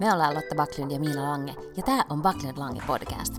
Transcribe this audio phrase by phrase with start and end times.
[0.00, 3.34] Me ollaan Lotta Backlund ja Miina Lange, ja tämä on Backlund Lange podcast.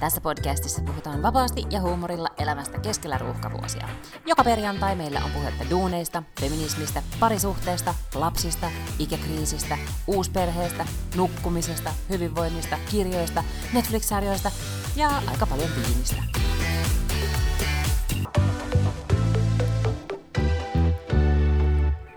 [0.00, 3.88] Tässä podcastissa puhutaan vapaasti ja huumorilla elämästä keskellä ruuhkavuosia.
[4.26, 14.50] Joka perjantai meillä on puhetta duuneista, feminismistä, parisuhteesta, lapsista, ikäkriisistä, uusperheestä, nukkumisesta, hyvinvoinnista, kirjoista, Netflix-sarjoista
[14.96, 16.22] ja aika paljon viinistä.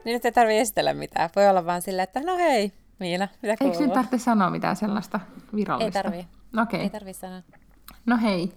[0.06, 1.30] Niin nyt ei tarvitse esitellä mitään.
[1.36, 3.74] Voi olla vaan silleen, että no hei, Miina, mitä kuuluu?
[3.74, 5.20] Eikö nyt tarvitse sanoa mitään sellaista
[5.56, 6.00] virallista?
[6.00, 6.28] Ei tarvii.
[6.62, 6.80] Okei.
[6.80, 7.42] Ei tarvii sanoa.
[8.06, 8.54] No hei.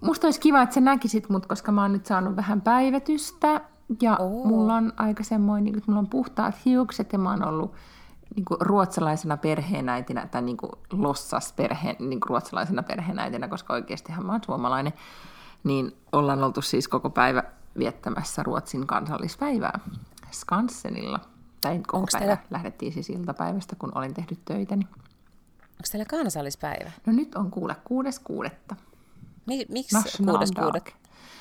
[0.00, 3.60] Musta olisi kiva, että sä näkisit mut, koska mä oon nyt saanut vähän päivetystä.
[4.02, 4.44] Ja Oo.
[4.44, 7.74] mulla on aika semmoinen, niin että mulla on puhtaat hiukset ja mä oon ollut
[8.36, 14.26] niin kuin ruotsalaisena perheenäitinä tai niin kuin lossas perheen, niin kuin ruotsalaisena perheenäitinä, koska oikeastihan
[14.26, 14.92] mä oon suomalainen,
[15.64, 17.42] niin ollaan oltu siis koko päivä
[17.78, 19.78] viettämässä Ruotsin kansallispäivää
[20.32, 21.20] Skansenilla.
[21.64, 24.76] Tai koko Onks päivä, teillä- lähdettiin siis iltapäivästä, kun olin tehnyt töitä.
[24.76, 24.88] Niin.
[24.90, 26.90] Onko teillä kansallispäivä?
[27.06, 28.76] No nyt on kuule kuudes kuudetta.
[29.46, 30.50] Mi- miksi kuudes?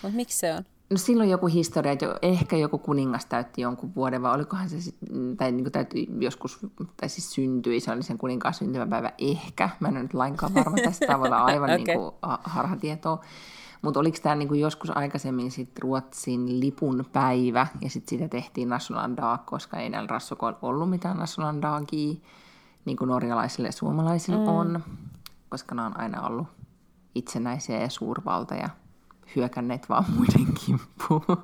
[0.02, 0.64] Mutta miksi se on?
[0.90, 4.78] No silloin joku historia, että ehkä joku kuningas täytti jonkun vuoden, vai olikohan se,
[5.38, 6.60] tai niin kuin täytti joskus,
[6.98, 9.70] tai siis syntyi, se oli sen kuninkaan syntymäpäivä ehkä.
[9.80, 11.84] Mä en ole nyt lainkaan varma tästä, voi olla aivan Okei.
[11.86, 12.12] niin kuin
[12.44, 13.22] harhatietoa.
[13.84, 18.70] Mutta oliko tämä niin kuin joskus aikaisemmin sit Ruotsin lipun päivä, ja sitten siitä tehtiin
[18.70, 22.16] National Dag, koska ei näillä rassukoilla ollut mitään National Dagia,
[22.86, 24.48] niin kuin norjalaisille ja suomalaisille mm.
[24.48, 24.84] on,
[25.50, 26.48] koska nämä on aina ollut
[27.16, 28.70] itsenäisiä ja suurvalta ja
[29.36, 31.24] hyökänneet vaan muiden kimppuun.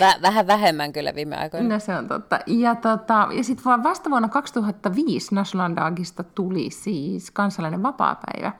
[0.00, 1.68] Vä- vähän vähemmän kyllä viime aikoina.
[1.68, 2.38] No se on totta.
[2.46, 8.52] Ja, tota, ja sitten vaan vasta vuonna 2005 National Dagista tuli siis kansallinen vapaapäivä.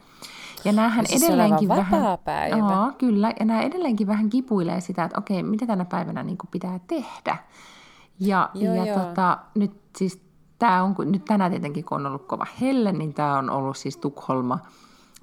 [0.64, 2.02] Ja näähän Siis edelleenkin vähän...
[2.50, 3.32] Joo, kyllä.
[3.40, 7.36] Ja nämä edelleenkin vähän kipuilee sitä, että okei, mitä tänä päivänä niin pitää tehdä.
[8.20, 8.98] Ja, Joo, ja joo.
[8.98, 10.22] Tota, nyt siis
[10.58, 13.96] tämä on, nyt tänään tietenkin kun on ollut kova helle, niin tämä on ollut siis
[13.96, 14.58] Tukholma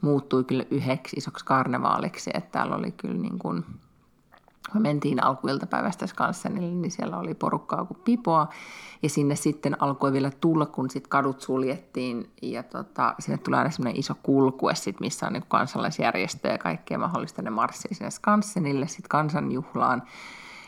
[0.02, 3.66] muuttui kyllä yhdeksi isoksi karnevaaliksi, että täällä oli kyllä niin kuin,
[4.74, 8.48] me mentiin alkuiltapäivästä Skansenille, niin siellä oli porukkaa kuin pipoa.
[9.04, 12.30] Ja sinne sitten alkoi vielä tulla, kun sit kadut suljettiin.
[12.42, 16.98] Ja tota, sinne tulee aina semmoinen iso kulkue, sit, missä on niin kansalaisjärjestöjä ja kaikkea
[16.98, 17.42] mahdollista.
[17.42, 20.04] Ne marssii sinne Skansenille, sitten kansanjuhlaan.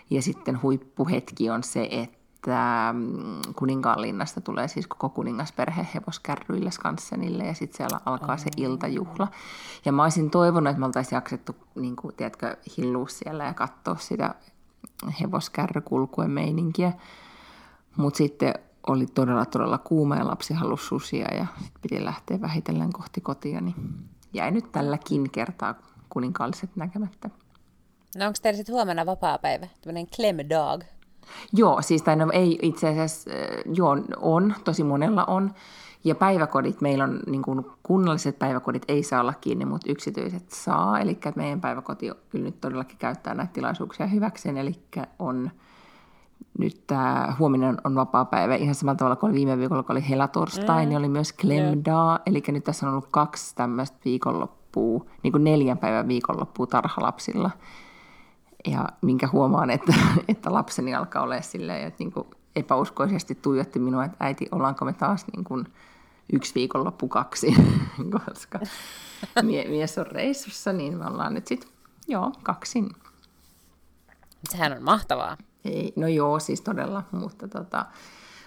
[0.09, 2.20] Ja sitten huippuhetki on se, että
[2.93, 9.27] mm, kuninkaanlinnasta tulee siis koko kuningasperhe hevoskärryille Skansenille ja sitten siellä alkaa se iltajuhla.
[9.85, 13.95] Ja mä olisin toivonut, että me oltaisiin jaksettu, niin kuin, tiedätkö, hillua siellä ja katsoa
[13.95, 14.35] sitä
[15.21, 16.93] hevoskärrykulkuen meininkiä.
[17.97, 18.53] Mutta sitten
[18.87, 23.61] oli todella, todella kuuma ja lapsi halusi susia ja sit piti lähteä vähitellen kohti kotia,
[23.61, 23.75] niin
[24.33, 25.75] jäi nyt tälläkin kertaa
[26.09, 27.29] kuninkaalliset näkemättä.
[28.17, 29.67] No onko teillä sitten huomenna vapaapäivä?
[29.81, 30.83] Tämmöinen Clem Dog.
[31.53, 35.51] Joo, siis tai no ei itse asiassa, äh, joo, on, tosi monella on.
[36.03, 40.99] Ja päiväkodit, meillä on niin kuin kunnalliset päiväkodit ei saa olla kiinni, mutta yksityiset saa.
[40.99, 44.57] Eli meidän päiväkoti kyllä nyt todellakin käyttää näitä tilaisuuksia hyväkseen.
[44.57, 44.75] Eli
[45.19, 45.51] on
[46.59, 50.09] nyt tämä huominen on vapaa päivä ihan samalla tavalla kuin oli viime viikolla, kun oli
[50.09, 50.89] helatorstai, mm.
[50.89, 52.19] niin oli myös Klemdaa.
[52.25, 57.51] Eli nyt tässä on ollut kaksi tämmöistä viikonloppua, niin kuin neljän päivän viikonloppua tarhalapsilla.
[58.67, 59.93] Ja minkä huomaan, että,
[60.27, 64.93] että lapseni alkaa olla silleen, että niin kuin epäuskoisesti tuijotti minua, että äiti, ollaanko me
[64.93, 65.67] taas niin kuin
[66.33, 67.55] yksi viikonloppu kaksi,
[68.27, 68.59] koska
[69.41, 71.69] mie- mies on reissussa, niin me ollaan nyt sitten,
[72.07, 72.89] joo, kaksin.
[74.49, 75.37] Sehän on mahtavaa.
[75.65, 77.85] Ei, no joo, siis todella, mutta tota,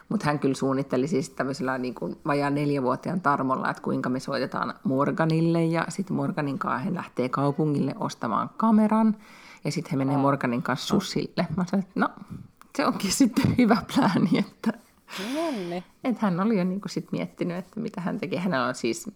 [0.09, 4.75] mutta hän kyllä suunnitteli siis tämmöisellä niin kuin vajaan neljävuotiaan tarmolla, että kuinka me soitetaan
[4.85, 9.17] Morganille ja sitten Morganin kanssa hän lähtee kaupungille ostamaan kameran
[9.65, 11.47] ja sitten he menee Morganin kanssa susille.
[11.57, 12.09] Mä sanoin, että no
[12.77, 14.73] se onkin sitten hyvä plääni, että,
[15.35, 15.85] Nonni.
[16.05, 18.37] että hän oli jo niin kuin sit miettinyt, että mitä hän teki.
[18.37, 19.11] Hänellä on siis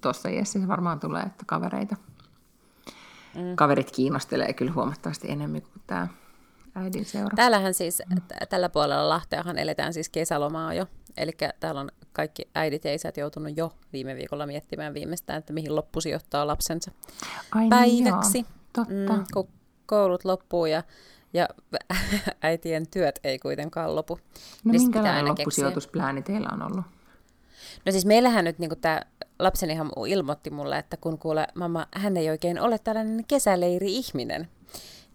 [0.00, 1.96] tuossa iässä se varmaan tulee, että kavereita.
[3.34, 3.56] Mm.
[3.56, 6.08] Kaverit kiinnostelee kyllä huomattavasti enemmän kuin tämä
[6.74, 7.36] äidin seura.
[7.36, 10.86] Täällähän siis, t- tällä puolella Lahteahan eletään siis kesälomaa jo.
[11.16, 15.76] Eli täällä on kaikki äidit ja isät joutunut jo viime viikolla miettimään viimeistään, että mihin
[15.76, 16.90] loppusijoittaa lapsensa
[17.52, 18.38] Ai niin, päiväksi.
[18.38, 19.12] joo, totta.
[19.12, 19.48] Mm, kun
[19.86, 20.82] koulut loppuu ja,
[21.32, 21.48] ja
[22.42, 24.14] äitien työt ei kuitenkaan lopu.
[24.64, 26.84] No Niin minkälainen loppusijoituspläni teillä on ollut?
[27.86, 29.00] No siis meillähän nyt niin tämä
[29.38, 34.48] lapsenihan ilmoitti mulle, että kun kuule, mamma, hän ei oikein ole tällainen kesäleiri-ihminen.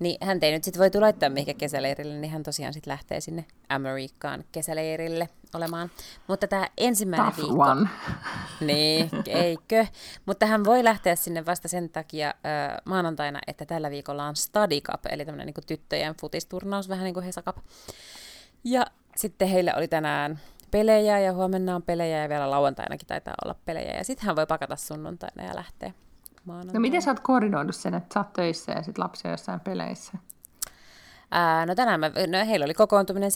[0.01, 3.45] Niin hän ei nyt sitten voi laittaa mihinkä kesäleirille, niin hän tosiaan sitten lähtee sinne
[3.69, 5.92] Amerikkaan kesäleirille olemaan.
[6.27, 7.63] Mutta tämä ensimmäinen Tough viikko...
[7.63, 7.89] one.
[8.68, 9.86] Niin, eikö?
[10.25, 14.81] Mutta hän voi lähteä sinne vasta sen takia äh, maanantaina, että tällä viikolla on Study
[14.81, 17.57] Cup, eli tämmöinen niin tyttöjen futisturnaus, vähän niin kuin Hesa Cup.
[18.63, 20.39] Ja sitten heillä oli tänään
[20.71, 23.97] pelejä ja huomenna on pelejä ja vielä lauantainakin taitaa olla pelejä.
[23.97, 25.94] Ja sitten hän voi pakata sunnuntaina ja lähteä
[26.46, 26.80] maanantaina.
[26.80, 29.60] No miten sä oot koordinoinut sen, että sä oot töissä ja sitten lapsi on jossain
[29.60, 30.18] peleissä?
[31.32, 33.32] Ää, no tänään mä, no heillä oli kokoontuminen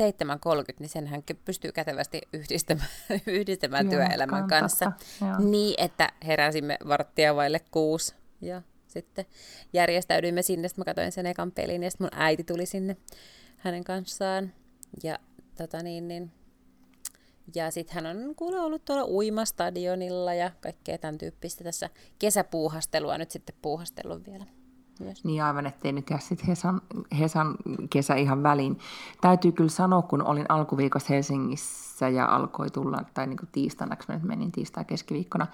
[0.69, 2.89] 7.30, niin sen hän pystyy kätevästi yhdistämään,
[3.27, 4.85] yhdistämään työelämän kanssa.
[4.85, 9.25] Totta, niin, että heräsimme varttia vaille kuusi ja sitten
[9.73, 10.67] järjestäydyimme sinne.
[10.67, 12.97] Sitten mä katsoin sen ekan pelin ja sitten mun äiti tuli sinne
[13.57, 14.51] hänen kanssaan.
[15.03, 15.19] Ja
[15.57, 16.31] tota niin, niin
[17.55, 21.89] ja sitten hän on kuule ollut tuolla uimastadionilla ja kaikkea tämän tyyppistä tässä
[22.19, 24.45] kesäpuuhastelua nyt sitten puuhastellut vielä.
[24.99, 25.25] Myös.
[25.25, 26.81] Niin aivan, ettei nyt jää sitten Hesan,
[27.19, 27.55] Hesan
[27.89, 28.79] kesä ihan väliin.
[29.21, 34.15] Täytyy kyllä sanoa, kun olin alkuviikossa Helsingissä ja alkoi tulla, tai niin kuin tiistaina, kun
[34.15, 35.47] nyt menin tiistai keskiviikkona,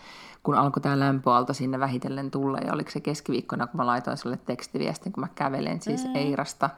[0.44, 4.38] kun alkoi tämä lämpöalto sinne vähitellen tulla, ja oliko se keskiviikkona, kun mä laitoin sulle
[4.38, 6.16] tekstiviestin, kun mä kävelen siis mm.
[6.16, 6.70] Eirasta,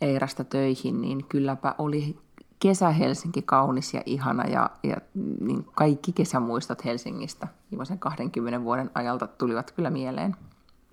[0.00, 2.18] Eirasta töihin, niin kylläpä oli
[2.60, 4.96] kesä Helsinki kaunis ja ihana ja, ja
[5.40, 10.36] niin kaikki kesämuistot Helsingistä viimeisen 20 vuoden ajalta tulivat kyllä mieleen.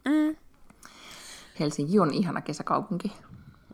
[0.05, 0.35] Mm.
[1.59, 3.11] Helsinki on ihana kesäkaupunki.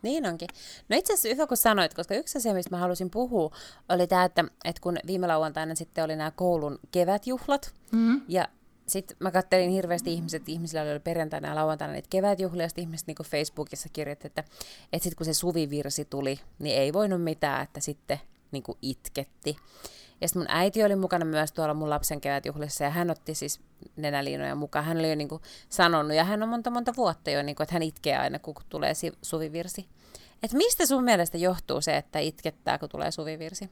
[0.01, 0.47] Niin onkin.
[0.89, 3.51] No itse asiassa hyvä kun sanoit, koska yksi asia, mistä mä halusin puhua,
[3.89, 8.21] oli tämä, että, että kun viime lauantaina sitten oli nämä koulun kevätjuhlat, mm-hmm.
[8.27, 8.47] ja
[8.87, 13.15] sitten mä kattelin hirveästi ihmiset, ihmisillä oli perjantaina ja lauantaina niitä kevätjuhlia, ja ihmiset niin
[13.25, 14.43] Facebookissa kirjoitti, että,
[14.93, 18.19] että sitten kun se suvivirsi tuli, niin ei voinut mitään, että sitten
[18.51, 19.55] niin itketti.
[20.21, 23.61] Ja sitten mun äiti oli mukana myös tuolla mun lapsen kevätjuhlissa ja hän otti siis
[23.95, 24.85] nenäliinoja mukaan.
[24.85, 27.65] Hän oli jo niin kuin sanonut ja hän on monta monta vuotta jo, niin kuin,
[27.65, 29.87] että hän itkee aina kun tulee suvivirsi.
[30.43, 33.69] Et mistä sun mielestä johtuu se, että itkettää kun tulee suvivirsi?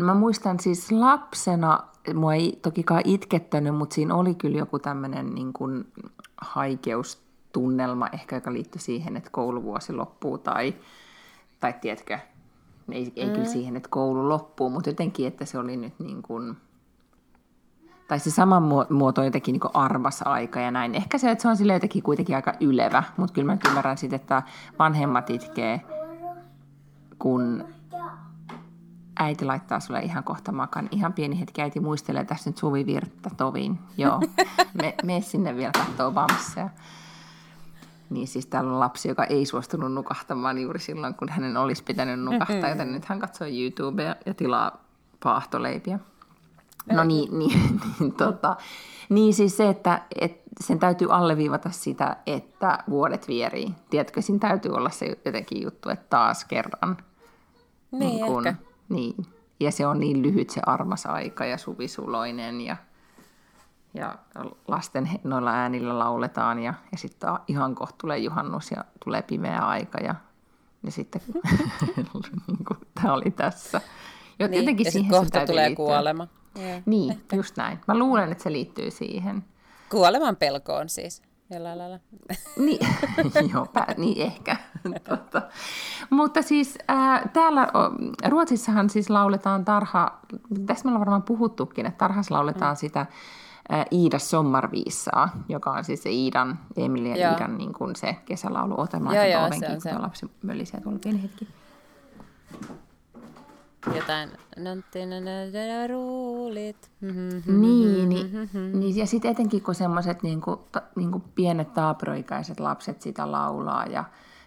[0.00, 1.80] No mä muistan siis lapsena,
[2.14, 5.92] mua ei tokikaan itkettänyt, mutta siinä oli kyllä joku tämmöinen niin kuin
[6.40, 10.74] haikeustunnelma ehkä, joka liittyi siihen, että kouluvuosi loppuu tai,
[11.60, 12.18] tai tiedätkö,
[12.92, 13.32] ei, ei mm.
[13.32, 16.56] kyllä siihen, että koulu loppuu, mutta jotenkin, että se oli nyt niin kuin,
[18.08, 20.94] tai se sama muoto jotenkin niin arvas aika ja näin.
[20.94, 24.20] Ehkä se, että se on sille jotenkin kuitenkin aika ylevä, mutta kyllä mä ymmärrän sitten,
[24.20, 24.42] että
[24.78, 25.80] vanhemmat itkee,
[27.18, 27.64] kun
[29.20, 30.88] äiti laittaa sulle ihan kohta makan.
[30.90, 33.78] Ihan pieni hetki äiti muistelee tässä nyt suvivirttä tovin.
[33.96, 34.20] Joo,
[34.74, 36.68] me, me sinne vielä katsoo Bamseja.
[38.10, 42.20] Niin siis täällä on lapsi, joka ei suostunut nukahtamaan juuri silloin, kun hänen olisi pitänyt
[42.20, 44.84] nukahtaa, joten nyt hän katsoo YouTubea ja tilaa
[45.22, 45.98] paahtoleipiä.
[46.92, 48.56] No niin, niin, niin, tota,
[49.08, 53.74] niin siis se, että, että sen täytyy alleviivata sitä, että vuodet vierii.
[53.90, 56.96] Tiedätkö, siinä täytyy olla se jotenkin juttu, että taas kerran.
[57.90, 58.69] Niin, niin kun, ehkä.
[58.90, 59.26] Niin.
[59.60, 62.76] Ja se on niin lyhyt se armas aika ja suvisuloinen ja
[63.94, 64.18] ja
[64.68, 69.98] lasten noilla äänillä lauletaan ja, ja sitten ihan kohta tulee juhannus ja tulee pimeä aika
[69.98, 70.14] ja,
[70.82, 71.22] ja sitten
[71.96, 73.80] niin tämä oli tässä.
[74.38, 75.86] Jot, niin, jotenkin ja siihen kohta tulee liittyä.
[75.86, 76.28] kuolema.
[76.58, 77.36] Yeah, niin, ehkä.
[77.36, 77.78] just näin.
[77.88, 79.44] Mä luulen, että se liittyy siihen.
[79.90, 81.22] Kuoleman pelkoon siis.
[81.50, 81.98] Jollain lailla.
[82.56, 82.80] niin,
[83.54, 84.56] joo, pää, niin ehkä.
[85.08, 85.42] tota.
[86.10, 87.68] Mutta siis äh, täällä
[88.28, 90.20] Ruotsissahan siis lauletaan tarha,
[90.66, 92.78] tässä me ollaan varmaan puhuttukin, että tarhassa lauletaan mm.
[92.78, 93.06] sitä
[93.92, 98.80] Iida Sommarviisaa, joka on siis se Iidan, Emilia ja Iidan niin kuin se kesälaulu.
[98.80, 99.92] Otelmaan joo, joo, se on se.
[99.98, 101.48] lapsi mölisee tuolla pieni hetki.
[103.94, 104.30] Jotain,
[105.88, 106.90] ruulit.
[107.46, 112.60] Niin, niin, niin, ja sitten etenkin kun semmoiset niin kuin, ta, niin kuin pienet taaperoikäiset
[112.60, 114.04] lapset sitä laulaa ja,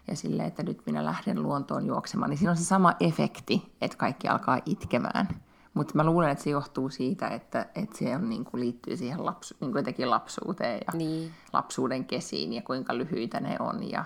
[0.08, 3.98] ja silleen, että nyt minä lähden luontoon juoksemaan, niin siinä on se sama efekti, että
[3.98, 5.28] kaikki alkaa itkemään.
[5.74, 9.25] Mutta mä luulen, että se johtuu siitä, että, että se on, niin kuin, liittyy siihen
[9.25, 11.32] lapsu, niin kuin jotenkin lapsuuteen ja niin.
[11.54, 13.92] lapsuuden kesiin ja kuinka lyhyitä ne on.
[13.92, 14.06] Ja,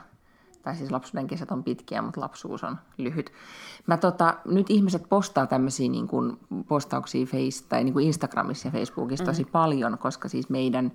[0.67, 3.31] tai siis lapsuuden kesät on pitkiä, mutta lapsuus on lyhyt.
[3.85, 8.71] Mä tota, nyt ihmiset postaa tämmöisiä niin kuin postauksia face, tai niin kuin Instagramissa ja
[8.71, 9.31] Facebookissa mm-hmm.
[9.31, 10.91] tosi paljon, koska siis meidän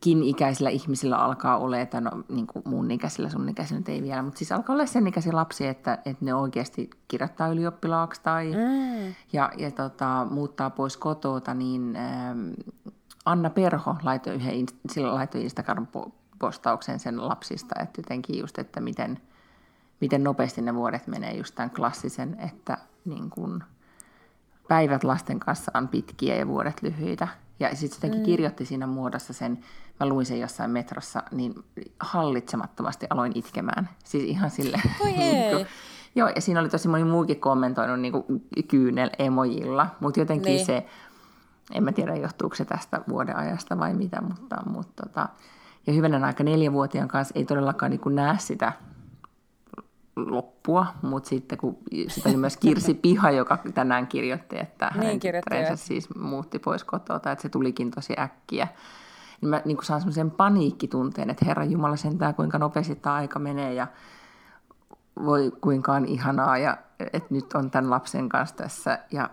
[0.00, 4.02] kin ikäisillä ihmisillä alkaa olla, että no, niin kuin mun ikäisillä, sun ikäisillä nyt ei
[4.02, 8.46] vielä, mutta siis alkaa olla sen ikäisiä lapsia, että, että ne oikeasti kirjoittaa ylioppilaaksi tai
[8.46, 9.14] mm.
[9.32, 12.48] ja, ja tota, muuttaa pois kotota, niin ähm,
[13.24, 15.44] Anna Perho laittoi yhden, sillä laittoi
[16.34, 19.20] Instagram-postauksen sen lapsista, että jotenkin just, että miten,
[20.00, 23.64] miten nopeasti ne vuodet menee just tämän klassisen, että niin kuin,
[24.68, 27.28] päivät lasten kanssa on pitkiä ja vuodet lyhyitä–
[27.60, 28.24] ja sitten jotenkin mm.
[28.24, 29.58] kirjoitti siinä muodossa sen,
[30.00, 31.54] mä luin sen jossain metrossa, niin
[32.00, 33.88] hallitsemattomasti aloin itkemään.
[34.04, 34.80] Siis ihan sille.
[35.04, 35.66] niin kuin,
[36.14, 40.66] joo, ja siinä oli tosi moni muukin kommentoinut niin kuin kyynel emojilla, mutta jotenkin niin.
[40.66, 40.86] se,
[41.72, 45.28] en mä tiedä johtuuko se tästä vuoden ajasta vai mitä, mutta, mutta tota,
[45.86, 48.72] ja hyvänen aika neljävuotiaan kanssa ei todellakaan niin kuin näe sitä
[50.16, 55.20] loppua, mutta sitten kun sitä oli myös Kirsi Piha, joka tänään kirjoitti, että hänen Niin
[55.20, 58.68] tyttärensä siis muutti pois kotoa, tai että se tulikin tosi äkkiä.
[59.40, 63.74] Niin mä niin saan semmoisen paniikkitunteen, että Herra Jumala sentää, kuinka nopeasti tämä aika menee
[63.74, 63.86] ja
[65.24, 66.76] voi kuinka on ihanaa ja
[67.12, 69.30] että nyt on tämän lapsen kanssa tässä ja,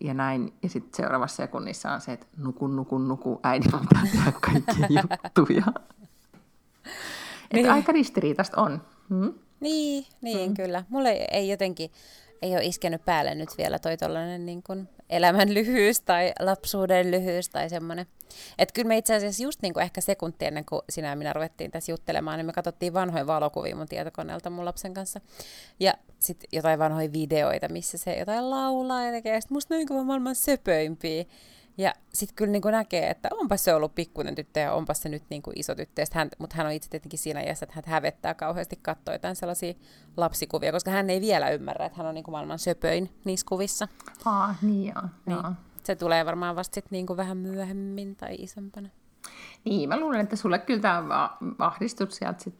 [0.00, 0.52] ja näin.
[0.62, 4.88] Ja sitten seuraavassa sekunnissa on se, että nuku, nuku, nuku, äidin pitää tehdä kaikkia
[5.24, 5.64] juttuja.
[7.52, 7.60] Niin.
[7.64, 8.82] Että aika ristiriitasta on.
[9.08, 9.34] Hmm?
[9.60, 10.54] Niin, niin mm.
[10.54, 10.84] kyllä.
[10.88, 11.90] Mulle ei jotenkin,
[12.42, 17.48] ei ole iskenyt päälle nyt vielä toi tollanen niin kuin elämän lyhyys tai lapsuuden lyhyys
[17.48, 18.06] tai semmoinen.
[18.58, 21.32] Että kyllä me itse asiassa just niin kuin ehkä sekunti ennen kuin sinä ja minä
[21.32, 25.20] ruvettiin tässä juttelemaan, niin me katsottiin vanhoja valokuvia mun tietokoneelta mun lapsen kanssa.
[25.80, 29.40] Ja sitten jotain vanhoja videoita, missä se jotain laulaa ja tekee.
[29.40, 31.24] Sitten musta ne on niin maailman söpöimpiä.
[31.80, 35.22] Ja sitten kyllä niin näkee, että onpa se ollut pikkuinen tyttö ja onpa se nyt
[35.30, 36.04] niin kuin iso tyttö.
[36.12, 39.74] Hän, mutta hän on itse tietenkin siinä iässä, että hän hävettää kauheasti katsoa jotain sellaisia
[40.16, 43.88] lapsikuvia, koska hän ei vielä ymmärrä, että hän on niin kuin maailman söpöin niissä kuvissa.
[44.24, 45.02] Aa, niin joo.
[45.26, 45.38] Niin.
[45.42, 45.52] joo.
[45.82, 48.88] Se tulee varmaan vasta sit niin kuin vähän myöhemmin tai isompana.
[49.64, 52.54] Niin, mä luulen, että sulle kyllä tämä ahdistus sieltä sit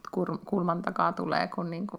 [0.45, 1.99] kulman takaa tulee, kun niinku,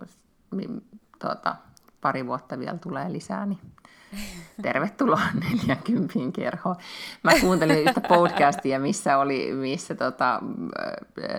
[0.52, 0.82] mi-
[1.20, 1.56] tuota,
[2.02, 3.60] pari vuotta vielä tulee lisää, niin
[4.62, 5.22] tervetuloa
[5.68, 6.76] 40 kerhoon.
[7.24, 10.40] Mä kuuntelin yhtä podcastia, missä oli, missä tota,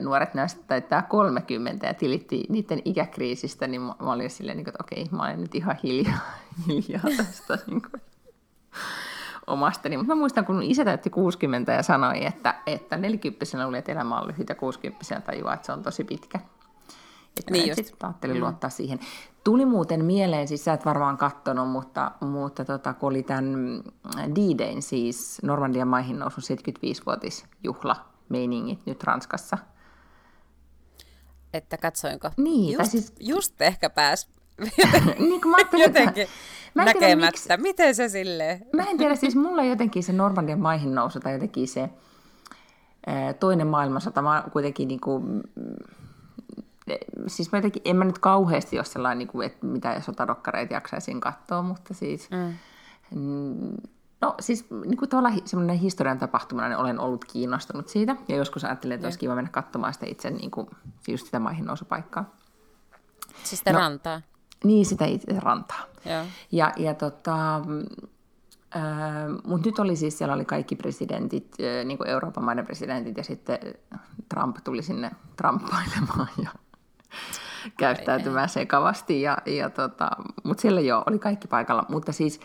[0.01, 5.09] nuoret naiset täyttää 30 ja tilitti niiden ikäkriisistä, niin mä, olin silleen, niin että okei,
[5.11, 6.21] mä olen nyt ihan hiljaa,
[6.69, 8.03] hiljaa tästä niin kuin,
[9.47, 9.97] omastani.
[9.97, 14.21] Mutta mä muistan, kun isä täytti 60 ja sanoi, että, että 40 oli, että elämä
[14.21, 16.39] on lyhyt ja 60 tajuaa, että se on tosi pitkä.
[17.41, 18.99] Että Niin niin sitten ajattelin luottaa siihen.
[19.45, 23.83] Tuli muuten mieleen, siis sä et varmaan kattonut, mutta, mutta tota, kun oli tämän
[24.17, 27.97] D-Dayn, siis Normandian maihin nousun 75-vuotisjuhla
[28.29, 29.59] meiningit nyt Ranskassa.
[31.55, 32.31] Että katsoinko?
[32.37, 34.29] Niin, just, siis- just ehkä pääs
[35.19, 36.27] niin kuin mä jotenkin
[36.75, 38.67] mä en tiedä, miksi- Miten se silleen?
[38.77, 41.91] Mä en tiedä, siis mulla jotenkin se Normandian maihin nousu tai jotenkin se
[43.07, 45.41] ää, toinen maailmansota, mä kuitenkin niinku, mm,
[47.27, 51.63] siis mä jotenkin, en mä nyt kauheasti ole sellainen, niinku, että mitä sotarokkareita jaksaisin katsoa,
[51.63, 53.77] mutta siis, mm.
[54.21, 58.65] no siis niinku tavallaan hi- semmoinen historian tapahtumana niin olen ollut kiinnostunut siitä, ja joskus
[58.65, 60.71] ajattelin, että olisi kiva mennä katsomaan sitä itse niinku,
[61.09, 62.35] just sitä maihin nousupaikkaa.
[63.43, 63.79] Siis sitä No.
[63.79, 64.21] rantaa.
[64.65, 65.85] Niin, sitä itse rantaa.
[66.05, 66.25] Joo.
[66.53, 67.61] Ja, ja tota,
[69.45, 73.59] mutta nyt oli siis, siellä oli kaikki presidentit, niin kuin Euroopan maiden presidentit, ja sitten
[74.29, 76.51] Trump tuli sinne tramppailemaan ja
[77.79, 79.23] käyttäytymään sekavasti.
[79.23, 80.11] Ja, ja tota,
[80.43, 81.85] mutta siellä jo oli kaikki paikalla.
[81.89, 82.41] Mutta siis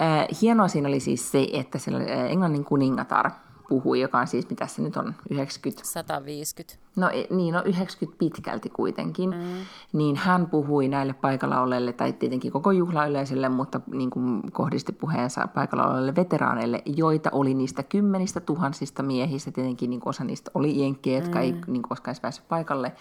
[0.00, 3.30] ää, hienoa siinä oli siis se, että siellä ää, Englannin kuningatar
[3.68, 6.84] puhui, joka on siis, mitä se nyt on, 90 150.
[6.96, 9.30] No e- niin, no 90 pitkälti kuitenkin.
[9.30, 9.66] Mm.
[9.92, 15.48] Niin hän puhui näille paikalla olleille, tai tietenkin koko juhlayleisölle, mutta niin kuin kohdisti puheensa
[15.48, 19.50] paikalla olleille veteraaneille, joita oli niistä kymmenistä tuhansista miehistä.
[19.50, 21.44] Tietenkin niin kuin osa niistä oli jenkkejä, jotka mm.
[21.44, 22.92] ei niin kuin koskaan päässyt paikalle.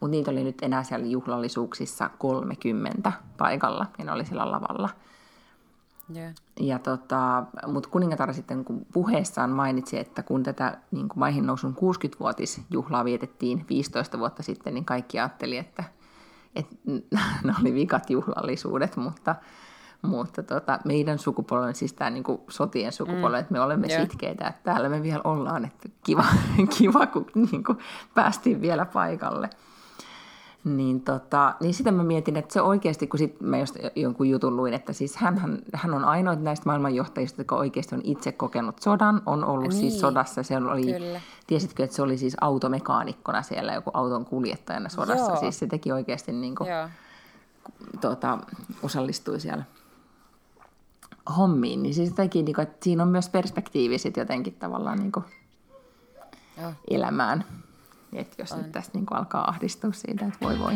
[0.00, 4.88] Mutta niitä oli nyt enää siellä juhlallisuuksissa 30 paikalla, ja ne oli siellä lavalla.
[6.14, 6.30] Joo.
[6.60, 11.76] Ja tota, mutta kuningatar sitten kun puheessaan mainitsi, että kun tätä niin kuin maihin nousun
[11.76, 15.84] 60-vuotisjuhlaa vietettiin 15 vuotta sitten, niin kaikki ajatteli, että,
[16.56, 16.76] että
[17.44, 19.34] ne oli vikat juhlallisuudet, mutta,
[20.02, 23.40] mutta tota, meidän sukupolven, siis tämä niin kuin sotien sukupolven, mm.
[23.40, 24.00] että me olemme Joo.
[24.00, 26.24] sitkeitä, että täällä me vielä ollaan, että kiva,
[26.78, 27.78] kiva kun niin kuin
[28.14, 29.50] päästiin vielä paikalle.
[30.66, 34.56] Niin, tota, niin sitä mä mietin, että se oikeasti, kun sit mä just jonkun jutun
[34.56, 39.22] luin, että siis hän, hän on ainoa näistä maailmanjohtajista, joka oikeasti on itse kokenut sodan,
[39.26, 39.80] on ollut niin.
[39.80, 40.42] siis Niin, sodassa.
[40.42, 41.20] Se oli, kyllä.
[41.46, 45.30] tiesitkö, että se oli siis automekaanikkona siellä, joku auton kuljettajana sodassa.
[45.30, 45.40] Joo.
[45.40, 46.88] Siis se teki oikeasti, niin kuin, Joo.
[48.00, 48.38] tuota,
[48.82, 49.64] osallistui siellä
[51.36, 51.82] hommiin.
[51.82, 55.24] Niin siis teki, niin kuin, että siinä on myös perspektiivi sit jotenkin tavallaan niin kuin
[56.60, 56.72] Joo.
[56.90, 57.44] elämään.
[58.16, 58.58] Et jos on.
[58.62, 60.74] nyt tästä niin alkaa ahdistua siitä, että voi voi,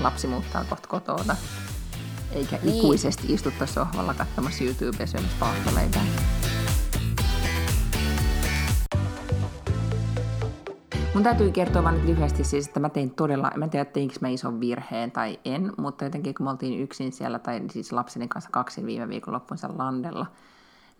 [0.00, 1.36] lapsi muuttaa kohta kotona,
[2.32, 2.76] eikä Niin.
[2.76, 5.98] ikuisesti istutta sohvalla katsomassa YouTubea syömässä paahtaleita.
[11.14, 14.28] Mun täytyy kertoa nyt lyhyesti siis, että mä tein todella, mä en tiedä teinkö mä
[14.28, 18.50] ison virheen tai en, mutta jotenkin kun me oltiin yksin siellä, tai siis lapseni kanssa
[18.50, 20.26] kaksin viime viikonloppuunsa landella,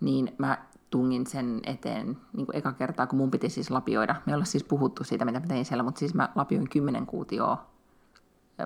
[0.00, 0.58] niin mä
[0.92, 4.14] tungin sen eteen niin kuin eka kertaa, kun mun piti siis lapioida.
[4.26, 7.66] Me ollaan siis puhuttu siitä, mitä mä tein siellä, mutta siis mä lapioin kymmenen kuutioa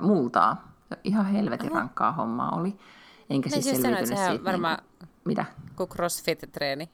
[0.01, 0.73] multaa.
[1.05, 2.77] Ihan helvetin rankkaa hommaa oli.
[3.31, 4.45] Enkä Niin siis siis selviytynyt sehän siitä.
[4.45, 5.45] varmaan- Niin mitä?
[5.77, 6.89] Kuin crossfit-treeni.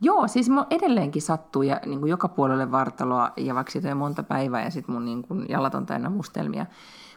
[0.00, 3.96] Joo, siis mun edelleenkin sattuu ja niin kuin joka puolelle vartaloa ja vaikka siitä on
[3.96, 6.66] monta päivää ja sitten mun niin kuin jalat on täynnä mustelmia.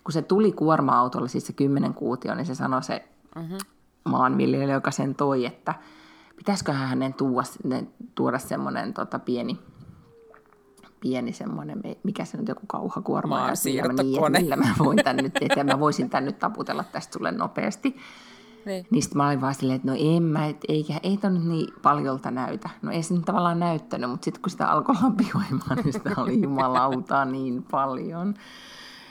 [0.04, 3.58] Kun se tuli kuorma-autolla, siis se kymmenen kuutio, niin se sanoi se mm-hmm.
[4.06, 5.74] maanviljelijä, joka sen toi, että
[6.38, 7.48] pitäisiköhän hänen tuoda,
[8.16, 9.60] tuoda semmoinen tota, pieni
[11.00, 13.50] pieni semmoinen, mikä se nyt joku kauhakuorma on.
[13.64, 17.96] Niin, millä mä voin tän nyt tehdä, mä voisin tän nyt taputella tästä sulle nopeasti.
[18.66, 18.86] Niin.
[18.92, 21.46] niin sitten mä olin vaan silleen, että no en mä, et, eikä, ei toi nyt
[21.46, 22.70] niin paljolta näytä.
[22.82, 26.42] No ei se nyt tavallaan näyttänyt, mutta sitten kun sitä alkoi lapioimaan, niin sitä oli
[26.42, 28.34] jumalautaa niin paljon.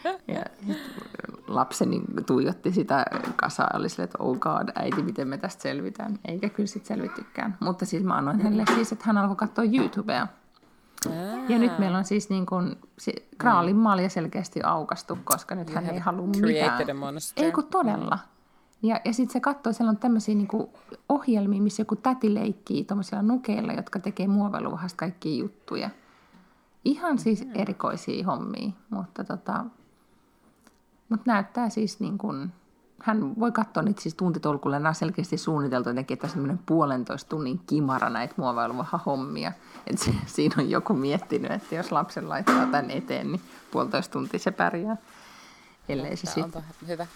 [0.35, 0.43] Ja
[1.49, 3.05] lapseni tuijotti sitä
[3.37, 6.19] kasaa ja oli silleen, että oh god, äiti, miten me tästä selvitään.
[6.25, 7.57] Eikä kyllä sitten selvittykään.
[7.61, 10.27] Mutta siis mä annoin hänelle siis, että hän alkoi katsoa YouTubea.
[11.49, 15.87] Ja nyt meillä on siis niin kuin, se, kraalin malja selkeästi aukastu, koska nyt hän
[15.87, 16.47] ei halua mitään.
[17.37, 18.19] Ei kun todella.
[18.83, 20.49] Ja, ja sitten se katsoo, siellä on tämmöisiä niin
[21.09, 25.91] ohjelmia, missä joku täti leikkii tuommoisilla nukeilla, jotka tekee muovailuvahasta kaikkia juttuja.
[26.85, 29.65] Ihan siis erikoisia hommia, mutta, tota,
[31.09, 32.53] mutta näyttää siis niin kuin,
[33.03, 37.61] hän voi katsoa niitä siis tuntitolkulle, nämä on selkeästi suunniteltu jotenkin, että semmoinen puolentoista tunnin
[37.67, 39.53] kimara näitä muovailuvaha hommia.
[39.87, 44.41] Että se, siinä on joku miettinyt, että jos lapsen laittaa tämän eteen, niin puolitoista tuntia
[44.41, 44.97] se pärjää.
[45.89, 46.47] Ellei se sit...
[46.87, 47.07] hyvä.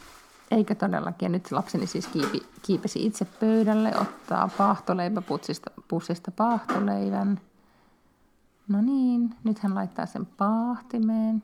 [0.50, 1.32] Eikä todellakin.
[1.32, 7.40] Nyt lapseni siis kiipi, kiipesi itse pöydälle, ottaa paahtoleipä pussista, pussista paahtoleivän.
[8.68, 11.42] No niin, nyt hän laittaa sen paahtimeen.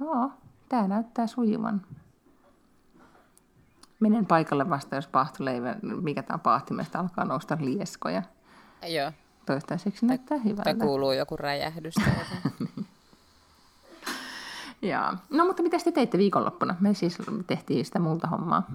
[0.00, 0.30] Joo,
[0.70, 1.82] tämä näyttää sujuvan.
[4.00, 8.22] Menen paikalle vasta, jos paahtoleivä, mikä tämä paahtimesta alkaa nousta lieskoja.
[8.86, 9.12] Joo.
[9.46, 10.62] Toistaiseksi näyttää hyvältä.
[10.62, 11.94] Tai kuuluu joku räjähdys.
[14.82, 15.16] Ja.
[15.30, 16.76] No mutta mitä te teitte viikonloppuna?
[16.80, 18.70] Me siis tehtiin sitä multa hommaa.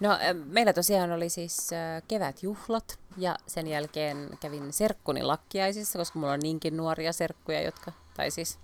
[0.00, 1.70] No meillä tosiaan oli siis
[2.08, 8.30] kevätjuhlat ja sen jälkeen kävin serkkuni lakkiaisissa, koska mulla on niinkin nuoria serkkuja, jotka, tai
[8.30, 8.58] siis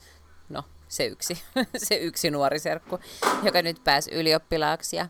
[0.49, 1.43] no se yksi,
[1.77, 2.99] se yksi nuori serkku,
[3.43, 5.09] joka nyt pääsi ylioppilaaksi ja,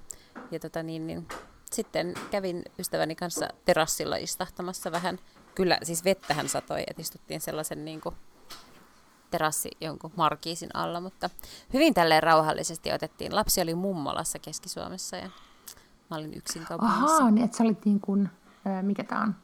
[0.51, 1.29] ja tota niin, niin,
[1.73, 5.19] sitten kävin ystäväni kanssa terassilla istahtamassa vähän.
[5.55, 8.15] Kyllä, siis vettähän satoi, että istuttiin sellaisen niin kuin,
[9.31, 11.31] terassi jonkun markiisin alla, mutta
[11.73, 13.35] hyvin tälleen rauhallisesti otettiin.
[13.35, 15.31] Lapsi oli mummolassa Keski-Suomessa ja
[16.11, 17.05] mä olin yksin kaupungissa.
[17.05, 18.29] Ahaa, niin että sä olit niin kuin,
[18.67, 19.35] äh, mikä tää on,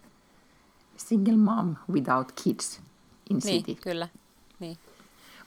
[0.96, 2.80] single mom without kids
[3.30, 3.80] in niin, city.
[3.82, 4.08] kyllä.
[4.58, 4.78] Niin.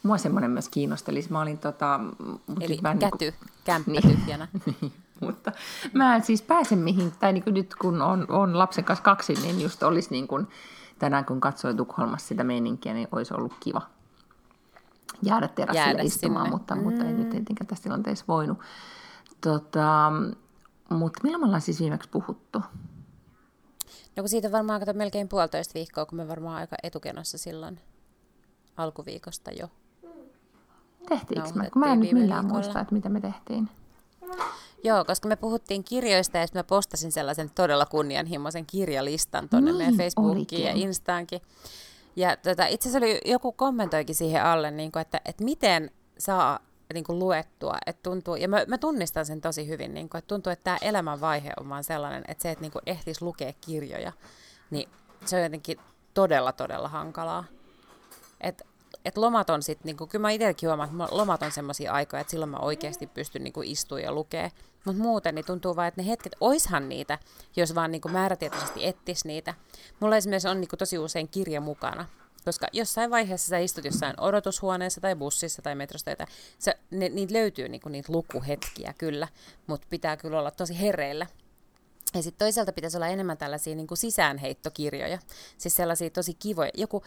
[0.08, 1.26] Mua semmoinen myös kiinnosteli.
[1.30, 2.00] Mä olin tota...
[2.62, 3.50] Eli mä käty, niin kuin...
[3.64, 4.48] kämppä niin, tyhjänä.
[5.20, 5.52] mutta
[5.94, 9.34] mä en siis pääse mihin, tai niin kuin nyt kun on, on lapsen kanssa kaksi,
[9.34, 10.48] niin just olisi niin kuin,
[11.00, 13.82] tänään kun katsoin Tukholmassa sitä meininkiä, niin olisi ollut kiva
[15.22, 16.58] jäädä terassille jäädä istumaan, sinne.
[16.58, 16.84] mutta, mm.
[16.84, 18.58] mutta ei nyt tietenkään tässä tilanteessa voinut.
[19.42, 20.12] Tota,
[20.90, 22.60] mutta milloin me ollaan siis viimeksi puhuttu?
[24.16, 27.80] No kun siitä varmaan kato melkein puolitoista viikkoa, kun me varmaan aika etukenossa silloin
[28.78, 29.70] alkuviikosta jo.
[31.10, 31.70] Tehtiinkö me?
[31.70, 32.64] Kun mä en nyt millään viikolla.
[32.64, 33.70] muista, että mitä me tehtiin.
[34.84, 39.98] Joo, koska me puhuttiin kirjoista ja mä postasin sellaisen todella kunnianhimoisen kirjalistan tuonne niin, meidän
[39.98, 40.64] Facebookiin olikin.
[40.64, 41.42] ja Instaankin.
[42.16, 46.60] Ja tota, itse asiassa oli, joku kommentoikin siihen alle, niin kuin, että, että miten saa
[46.94, 50.28] niin kuin luettua, että tuntuu, ja mä, mä tunnistan sen tosi hyvin, niin kuin, että
[50.28, 54.12] tuntuu, että tämä elämänvaihe on vaan sellainen, että se, että niin kuin ehtisi lukea kirjoja,
[54.70, 54.90] niin
[55.26, 55.80] se on jotenkin
[56.14, 57.44] todella, todella hankalaa.
[58.42, 58.66] Että
[59.06, 62.32] et lomat on sitten, niinku, kyllä mä itsekin huomaan, että lomat on semmoisia aikoja, että
[62.32, 64.50] silloin mä oikeasti pystyn niinku istumaan ja lukea.
[64.86, 67.20] Mutta muuten niin tuntuu vaan, että ne hetket, oishan niitä,
[67.56, 69.54] jos vaan niinku määrätietoisesti ettis niitä.
[70.00, 72.06] Mulla esimerkiksi on niinku tosi usein kirja mukana,
[72.46, 76.28] koska jossain vaiheessa sä istut jossain odotushuoneessa tai bussissa tai metrosta, että
[76.60, 79.28] sä, ne, niitä löytyy niinku niitä lukuhetkiä kyllä,
[79.68, 81.28] mutta pitää kyllä olla tosi hereillä.
[82.14, 85.20] Ja sitten toisaalta pitäisi olla enemmän tällaisia niin kuin sisäänheittokirjoja,
[85.58, 86.72] siis sellaisia tosi kivoja.
[86.74, 87.04] Joku,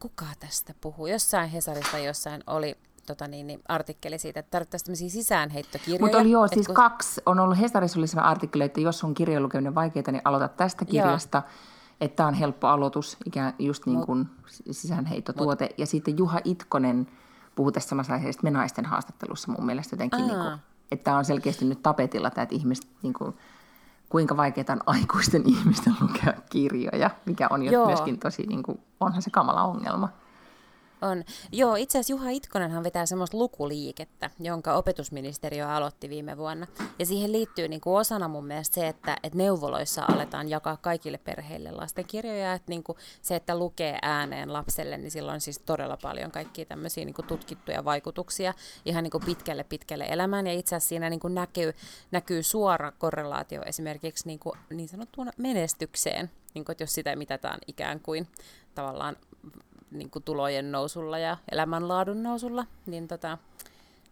[0.00, 1.06] kuka tästä puhuu?
[1.06, 6.00] Jossain Hesarista jossain oli tota niin, niin, artikkeli siitä, että tarvittaisiin tämmöisiä sisäänheittokirjoja.
[6.00, 6.74] Mutta oli joo, siis kun...
[6.74, 7.20] kaksi.
[7.26, 10.84] On ollut Hesarissa oli sellainen artikkeli, että jos on kirjojen lukeminen vaikeaa, niin aloita tästä
[10.84, 11.38] kirjasta.
[11.38, 11.52] Joo.
[12.00, 14.28] Että tämä on helppo aloitus, ikään just niin kuin
[14.70, 15.64] sisäänheittotuote.
[15.64, 15.78] Mut.
[15.78, 17.08] Ja sitten Juha Itkonen
[17.54, 20.58] puhuu tässä samassa aiheesta me naisten haastattelussa mun mielestä jotenkin, niin kuin,
[20.92, 23.34] että tämä on selkeästi nyt tapetilla, että ihmiset niin kuin,
[24.08, 27.86] kuinka vaikeaa on aikuisten ihmisten lukea kirjoja, mikä on jo Joo.
[27.86, 30.08] myöskin tosi, niin kuin, onhan se kamala ongelma.
[31.02, 31.24] On.
[31.52, 36.66] Joo, itse asiassa Juha Itkonenhan vetää semmoista lukuliikettä, jonka opetusministeriö aloitti viime vuonna.
[36.98, 41.18] Ja siihen liittyy niin kuin osana mun mielestä se, että, että neuvoloissa aletaan jakaa kaikille
[41.18, 42.52] perheille lastenkirjoja.
[42.52, 46.64] Että niin kuin se, että lukee ääneen lapselle, niin sillä on siis todella paljon kaikkia
[46.64, 48.54] tämmöisiä niin kuin tutkittuja vaikutuksia
[48.84, 50.46] ihan niin kuin pitkälle pitkälle elämään.
[50.46, 51.74] Ja itse asiassa siinä niin kuin näkyy,
[52.10, 56.30] näkyy suora korrelaatio esimerkiksi niin, kuin niin sanottuun menestykseen.
[56.54, 58.28] Niin kuin, että jos sitä mitataan ikään kuin
[58.74, 59.16] tavallaan
[59.90, 63.38] niin kuin tulojen nousulla ja elämänlaadun nousulla, niin, tota,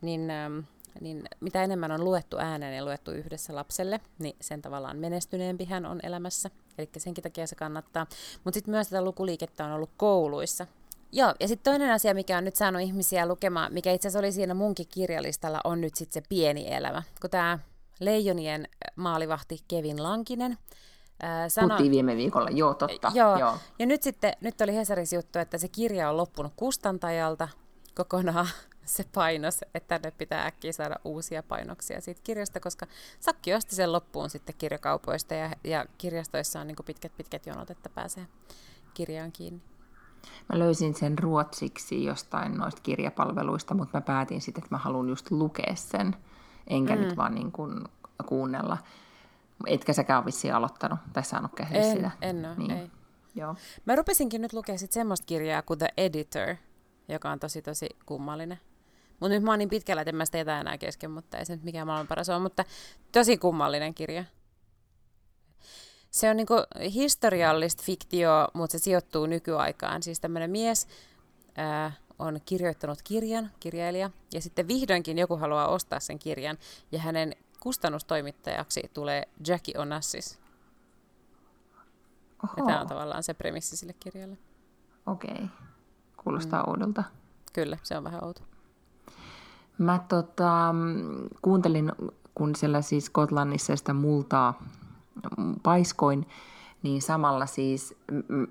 [0.01, 0.59] niin, ähm,
[1.01, 5.87] niin mitä enemmän on luettu ääneen ja luettu yhdessä lapselle, niin sen tavallaan menestyneempi hän
[5.87, 6.51] on elämässä.
[6.79, 8.07] Eli senkin takia se kannattaa.
[8.45, 10.67] Mutta sitten myös tätä lukuliikettä on ollut kouluissa.
[11.13, 14.33] Joo, ja sitten toinen asia, mikä on nyt saanut ihmisiä lukemaan, mikä itse asiassa oli
[14.33, 17.03] siinä munkin kirjalistalla, on nyt sitten se pieni elämä.
[17.21, 17.59] Kun tämä
[18.01, 20.59] Leijonien maalivahti Kevin Lankinen,
[21.49, 21.69] sano...
[21.69, 23.13] Puhuttiin viime viikolla, joo totta.
[23.15, 23.39] Joo.
[23.39, 23.57] joo.
[23.79, 27.49] Ja nyt sitten, nyt oli Hesaris juttu, että se kirja on loppunut kustantajalta
[27.95, 28.49] kokonaan
[28.85, 32.87] se painos, että tänne pitää äkkiä saada uusia painoksia siitä kirjasta, koska
[33.21, 37.89] Sakki osti sen loppuun sitten kirjakaupoista ja, ja kirjastoissa on niin pitkät pitkät jonot, että
[37.89, 38.27] pääsee
[38.95, 39.63] kirjaan kiinni.
[40.53, 45.31] Mä löysin sen ruotsiksi jostain noista kirjapalveluista, mutta mä päätin sitten, että mä haluan just
[45.31, 46.17] lukea sen,
[46.67, 47.03] enkä mm.
[47.03, 47.85] nyt vaan niin kuin
[48.27, 48.79] kuunnella.
[49.67, 52.11] Etkä säkään ole vissiin aloittanut tai saanut käydä en, sitä.
[52.23, 52.71] En ole, niin.
[52.71, 52.91] ei.
[53.35, 53.57] Joo.
[53.85, 56.57] Mä rupesinkin nyt lukea sit semmoista kirjaa kuin The Editor,
[57.09, 58.61] joka on tosi tosi kummallinen.
[59.21, 61.47] Mutta nyt mä oon niin pitkällä, että en mä sitä jätä enää kesken, mutta ei
[61.47, 62.65] se nyt mikään maailman paras ole, mutta
[63.13, 64.25] tosi kummallinen kirja.
[66.11, 66.55] Se on niinku
[66.95, 70.03] historiallista fiktio, mutta se sijoittuu nykyaikaan.
[70.03, 70.89] Siis tämmöinen mies
[71.57, 76.59] ää, on kirjoittanut kirjan, kirjailija, ja sitten vihdoinkin joku haluaa ostaa sen kirjan,
[76.93, 80.39] ja hänen kustannustoimittajaksi tulee Jackie Onassis.
[82.45, 82.53] Oho.
[82.57, 84.39] Ja tämä on tavallaan se premissi sille kirjalle.
[85.07, 85.31] Okei.
[85.35, 85.47] Okay.
[86.17, 86.69] Kuulostaa mm.
[86.69, 87.05] oudolta.
[87.53, 88.41] Kyllä, se on vähän outo.
[89.79, 90.75] Mä tota,
[91.43, 91.93] kuuntelin,
[92.35, 94.63] kun siellä siis Skotlannissa sitä multaa
[95.63, 96.27] paiskoin,
[96.83, 97.95] niin samalla siis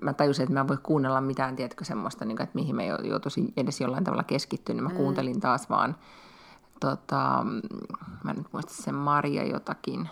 [0.00, 3.52] mä tajusin, että mä en voi kuunnella mitään, tiedätkö, semmoista, niin että mihin mä joutuisin
[3.56, 4.96] edes jollain tavalla keskittyä, niin mä mm.
[4.96, 5.96] kuuntelin taas vaan
[6.84, 7.46] tota,
[8.24, 10.08] mä en nyt muista sen Maria jotakin,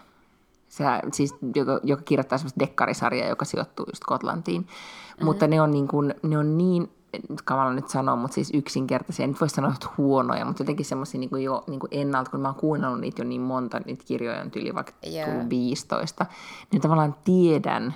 [0.69, 4.61] se, siis, joka, joka kirjoittaa semmoista dekkarisarjaa, joka sijoittuu just Skotlantiin.
[4.61, 5.25] Mm-hmm.
[5.25, 6.91] Mutta ne on niin, kuin, ne on niin
[7.29, 11.21] nyt kamala nyt sanoa, mutta siis yksinkertaisia, nyt voisi sanoa, että huonoja, mutta jotenkin semmoisia
[11.21, 14.41] niin jo niin kuin ennalta, kun mä oon kuunnellut niitä jo niin monta, niitä kirjoja
[14.41, 15.49] on yli vaikka yeah.
[15.49, 16.27] 15,
[16.71, 17.95] niin tavallaan tiedän,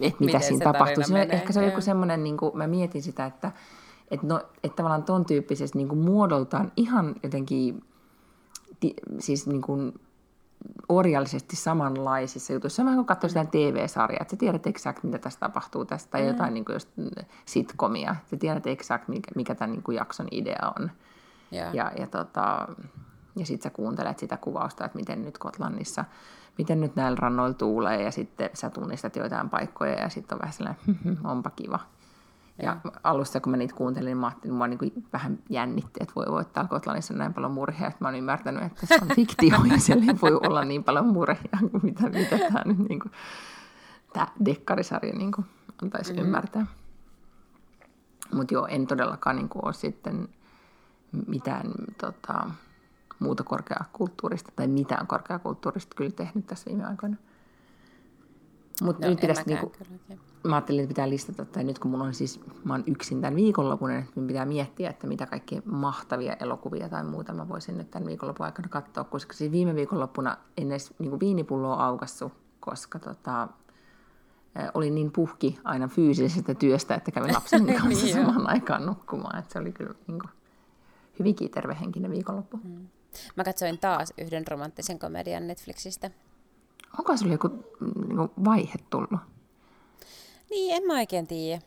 [0.00, 1.04] että mitä siinä tapahtuu.
[1.28, 3.52] Ehkä se on joku semmoinen, niin kuin, mä mietin sitä, että
[4.10, 7.84] että no, et tavallaan ton tyyppisesti niin kuin muodoltaan ihan jotenkin
[8.80, 10.00] ti, siis niin kuin
[10.88, 12.84] orjallisesti samanlaisissa jutuissa.
[12.84, 16.28] Vähän kuin katsoo sitä TV-sarjaa, että sä tiedät exakt, mitä tässä tapahtuu tästä, tai mm.
[16.28, 16.88] jotain niin kuin just
[17.44, 18.16] sitkomia.
[18.30, 20.90] Sä tiedät exakt, mikä, mikä tämän niin kuin jakson idea on.
[21.52, 21.74] Yeah.
[21.74, 22.68] Ja, ja, tota,
[23.36, 26.04] ja sitten sä kuuntelet sitä kuvausta, että miten nyt Kotlannissa,
[26.58, 30.52] miten nyt näillä rannoilla tuulee, ja sitten sä tunnistat joitain paikkoja, ja sitten on vähän
[30.52, 30.80] sellainen,
[31.24, 31.78] onpa kiva.
[32.62, 36.12] Ja alussa, kun mä niitä kuuntelin, niin mä ajattelin, mua niin kuin vähän jännitti, että
[36.16, 39.78] voi voittaa Kotlannissa näin paljon murhia, että mä oon ymmärtänyt, että se on fiktio ja
[39.78, 43.12] siellä ei voi olla niin paljon murhia kuin mitä, mitä tämä nyt niin kuin,
[44.12, 45.46] tämä dekkarisarja niin kuin
[45.82, 46.26] antaisi mm-hmm.
[46.26, 46.66] ymmärtää.
[48.32, 50.28] Mutta joo, en todellakaan niin kuin ole sitten
[51.26, 52.50] mitään tota,
[53.18, 57.16] muuta korkeakulttuurista tai mitään korkeakulttuurista kyllä tehnyt tässä viime aikoina.
[58.82, 59.72] Mutta no, nyt pitäisi, niinku,
[60.44, 63.36] mä ajattelin, että pitää listata, tai nyt kun mun on siis, mä oon yksin tämän
[63.36, 68.06] viikonlopun, niin pitää miettiä, että mitä kaikkia mahtavia elokuvia tai muuta mä voisin nyt tämän
[68.06, 73.48] viikonlopun aikana katsoa, koska siis viime viikonloppuna en edes niin viinipulloa aukassu, koska tota,
[74.74, 79.52] olin niin puhki aina fyysisestä työstä, että kävin lapsen kanssa niin samaan aikaan nukkumaan, että
[79.52, 80.30] se oli kyllä niin kuin,
[81.18, 82.60] hyvinkin tervehenkinen viikonloppu.
[82.64, 82.86] Mm.
[83.36, 86.10] Mä katsoin taas yhden romanttisen komedian Netflixistä.
[86.98, 87.48] Onko sulla joku
[87.80, 89.20] niin kuin, vaihe tullut?
[90.50, 91.62] Niin, en mä oikein tiedä.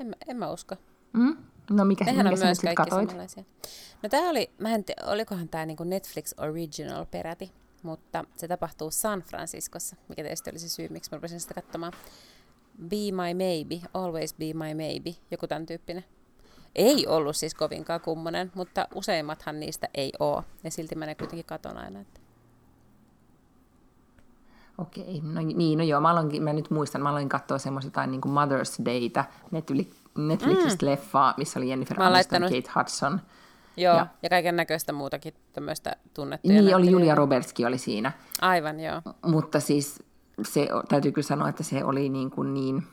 [0.00, 0.74] En, en mä usko.
[1.12, 1.36] Mm?
[1.70, 3.16] No mikä, Nehän mikä sä nyt sitten katoit?
[4.02, 8.90] No tää oli, mä en tiedä, olikohan tää niinku Netflix Original peräti, mutta se tapahtuu
[8.90, 11.92] San Franciscossa, mikä tietysti oli se syy, miksi mä rupesin sitä katsomaan.
[12.82, 16.04] Be My Maybe, Always Be My Maybe, joku tämän tyyppinen.
[16.74, 20.44] Ei ollut siis kovinkaan kummonen, mutta useimmathan niistä ei oo.
[20.64, 22.00] Ja silti mä ne kuitenkin katon aina.
[22.00, 22.20] Että...
[24.78, 28.10] Okei, no niin, no joo, mä, aloin, mä nyt muistan, mä aloin katsoa semmoista jotain
[28.10, 29.24] niin kuin Mother's Dayta,
[30.16, 30.90] Netflixistä mm.
[30.90, 32.50] leffaa, missä oli Jennifer Aniston, laittanut...
[32.50, 33.20] Kate Hudson.
[33.76, 38.12] Joo, ja, ja kaiken näköistä muutakin tämmöistä tunnettuja Niin, oli Julia Robertskin oli siinä.
[38.40, 39.02] Aivan, joo.
[39.26, 40.02] Mutta siis
[40.42, 42.86] se, täytyy kyllä sanoa, että se oli niin, kuin niin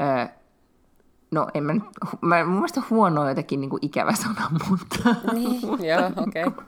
[0.00, 0.28] ö,
[1.30, 1.72] no en mä
[2.20, 5.14] mä, mun mielestä huono on jotenkin niin kuin ikävä sana, mutta...
[5.32, 6.44] Niin, joo, okei.
[6.52, 6.64] Okay.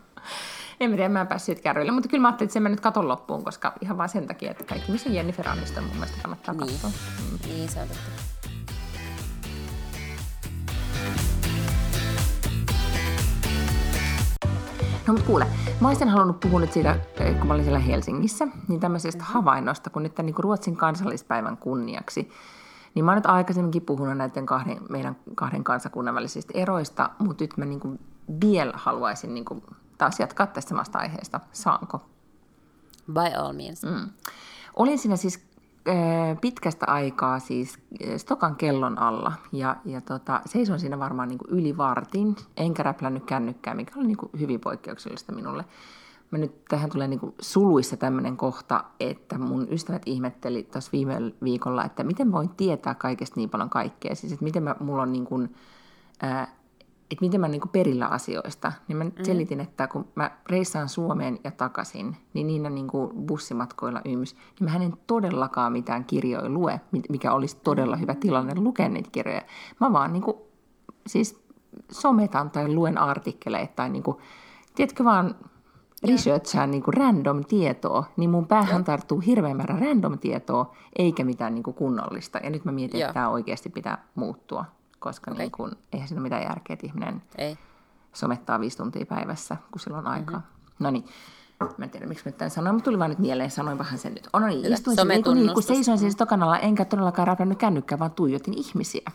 [0.80, 2.80] En mä tiedä, mä en päässyt kärryille, mutta kyllä mä ajattelin, että sen mä nyt
[2.80, 6.54] katon loppuun, koska ihan vaan sen takia, että kaikki, missä Jennifer Aniston mun mielestä kannattaa
[6.54, 6.80] Niin.
[6.82, 6.90] katsoa.
[7.46, 8.10] Niin, se on totta.
[15.06, 15.46] No mutta kuule,
[15.80, 19.90] mä olisin halunnut puhua nyt siitä, eh, kun mä olin siellä Helsingissä, niin tämmöisestä havainnosta,
[19.90, 22.30] kun nyt tämän niin kuin Ruotsin kansallispäivän kunniaksi,
[22.94, 27.56] niin mä oon nyt aikaisemminkin puhunut näiden kahden, meidän kahden kansakunnan välisistä eroista, mutta nyt
[27.56, 28.00] mä niin kuin
[28.44, 29.62] vielä haluaisin niin kuin
[29.98, 31.40] taas jatkaa tästä samasta aiheesta.
[31.52, 32.02] Saanko?
[33.12, 33.82] By all means.
[33.82, 34.10] Mm.
[34.76, 35.46] Olin siinä siis
[35.88, 37.78] äh, pitkästä aikaa siis
[38.16, 43.74] Stokan kellon alla ja, ja tota, seisoin siinä varmaan niin yli vartin, enkä räplännyt kännykkää,
[43.74, 45.64] mikä oli niin kuin hyvin poikkeuksellista minulle.
[46.30, 51.84] Mä nyt tähän tulee niin suluissa tämmöinen kohta, että mun ystävät ihmetteli tuossa viime viikolla,
[51.84, 54.14] että miten voin tietää kaikesta niin paljon kaikkea.
[54.14, 55.54] Siis, että miten mä, mulla on niin kuin,
[56.22, 56.48] ää,
[57.10, 59.12] että miten mä niin perillä asioista, niin mä mm.
[59.22, 64.70] selitin, että kun mä reissaan Suomeen ja takaisin, niin niinä niin kuin bussimatkoilla yms, niin
[64.70, 69.42] mä en todellakaan mitään kirjoja lue, mikä olisi todella hyvä tilanne lukea niitä kirjoja.
[69.80, 70.36] Mä vaan niin kuin,
[71.06, 71.44] siis
[71.92, 74.16] sometan tai luen artikkeleita tai niin kuin,
[74.74, 75.34] tiedätkö vaan
[76.08, 81.54] researchaan niin kuin random tietoa, niin mun päähän tarttuu hirveän määrä random tietoa, eikä mitään
[81.54, 82.38] niin kuin kunnollista.
[82.38, 83.08] Ja nyt mä mietin, Joo.
[83.08, 84.64] että tämä oikeasti pitää muuttua,
[85.04, 85.38] koska Okei.
[85.38, 87.58] niin kuin, eihän siinä ole mitään järkeä, että ihminen Ei.
[88.12, 90.38] somettaa viisi tuntia päivässä, kun sillä on aikaa.
[90.38, 90.84] Mm-hmm.
[90.84, 91.04] No niin,
[91.78, 93.98] mä en tiedä miksi mä nyt tämän sanoin, mutta tuli vaan nyt mieleen, sanoin vähän
[93.98, 94.28] sen nyt.
[94.32, 97.58] Oh, no niin, istuin siinä, niin, kun, niin, kun seisoin siis tokanalla, enkä todellakaan räplännyt
[97.58, 99.10] kännykkää, vaan tuijotin ihmisiä.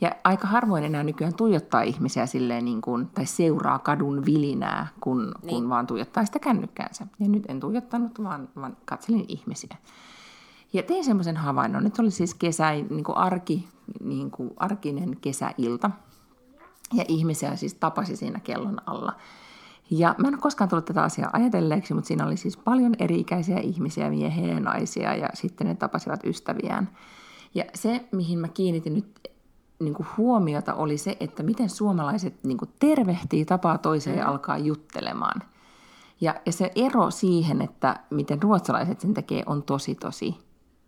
[0.00, 5.34] Ja aika harvoin enää nykyään tuijottaa ihmisiä silleen niin kuin, tai seuraa kadun vilinää, kun,
[5.42, 5.54] niin.
[5.54, 7.06] kun vaan tuijottaa sitä kännykkäänsä.
[7.18, 9.76] Ja nyt en tuijottanut, vaan, vaan katselin ihmisiä.
[10.72, 11.84] Ja tein semmoisen havainnon.
[11.84, 13.68] Nyt oli siis kesä, niin kuin arki,
[14.04, 15.90] niin kuin arkinen kesäilta.
[16.94, 19.12] Ja ihmisiä siis tapasi siinä kellon alla.
[19.90, 23.58] Ja mä en ole koskaan tullut tätä asiaa ajatelleeksi, mutta siinä oli siis paljon eri-ikäisiä
[23.58, 26.88] ihmisiä, miehiä ja naisia, ja sitten ne tapasivat ystäviään.
[27.54, 29.30] Ja se, mihin mä kiinnitin nyt
[29.80, 34.58] niin kuin huomiota, oli se, että miten suomalaiset niin kuin tervehtii, tapaa toiseen ja alkaa
[34.58, 35.42] juttelemaan.
[36.20, 40.36] Ja, ja se ero siihen, että miten ruotsalaiset sen tekee, on tosi tosi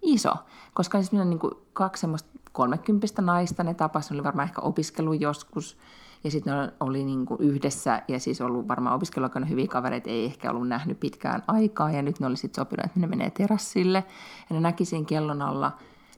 [0.05, 0.33] iso.
[0.75, 4.61] Koska siis minä niin kuin kaksi semmoista kolmekymppistä naista, ne tapasi, ne oli varmaan ehkä
[4.61, 5.79] opiskellut joskus,
[6.25, 10.25] ja sitten ne oli niin kuin yhdessä, ja siis ollut varmaan opiskeluaikana hyviä kavereita, ei
[10.25, 14.05] ehkä ollut nähnyt pitkään aikaa, ja nyt ne oli sitten sopinut, että ne menee terassille,
[14.51, 15.73] ja ne näki siinä kellon alla,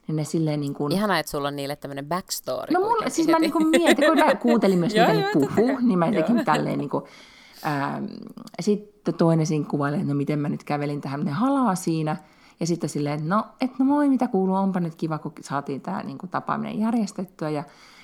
[0.07, 0.91] niin ne silleen niin kuin...
[0.91, 2.73] Ihanaa, että sulla on niille tämmöinen backstory.
[2.73, 3.41] No mulla, siis mä heti.
[3.41, 7.07] niinku mietin, kun mä kuuntelin myös, mitä ne puhuu, niin mä jotenkin tälleen niinku,
[7.65, 8.05] ähm,
[8.59, 12.17] sitten toinen siinä kuvailee, että no miten mä nyt kävelin tähän, ne halaa siinä,
[12.59, 15.81] ja sitten silleen, että no, et no moi, mitä kuuluu, onpa nyt kiva, kun saatiin
[15.81, 17.63] tämä niinku, tapaaminen järjestettyä, ja,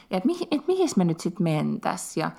[0.10, 2.32] ja että mihin, et mihin me nyt sitten mentäs, ja,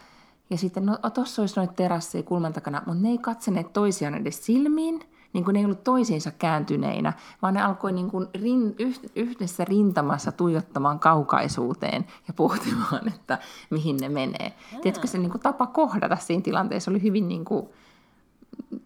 [0.51, 4.47] ja sitten, no tuossa olisi noita terasseja kulman takana, mutta ne ei katsoneet toisiaan edes
[4.47, 5.01] silmiin,
[5.33, 9.65] niin kuin ne ei ollut toisiinsa kääntyneinä, vaan ne alkoi niin kuin rin, yh, yhdessä
[9.65, 13.39] rintamassa tuijottamaan kaukaisuuteen ja pohtimaan, että
[13.71, 14.53] mihin ne menee.
[14.73, 14.81] Mm.
[14.81, 17.67] Tiedätkö, se niin kuin tapa kohdata siinä tilanteessa oli hyvin, niin kuin,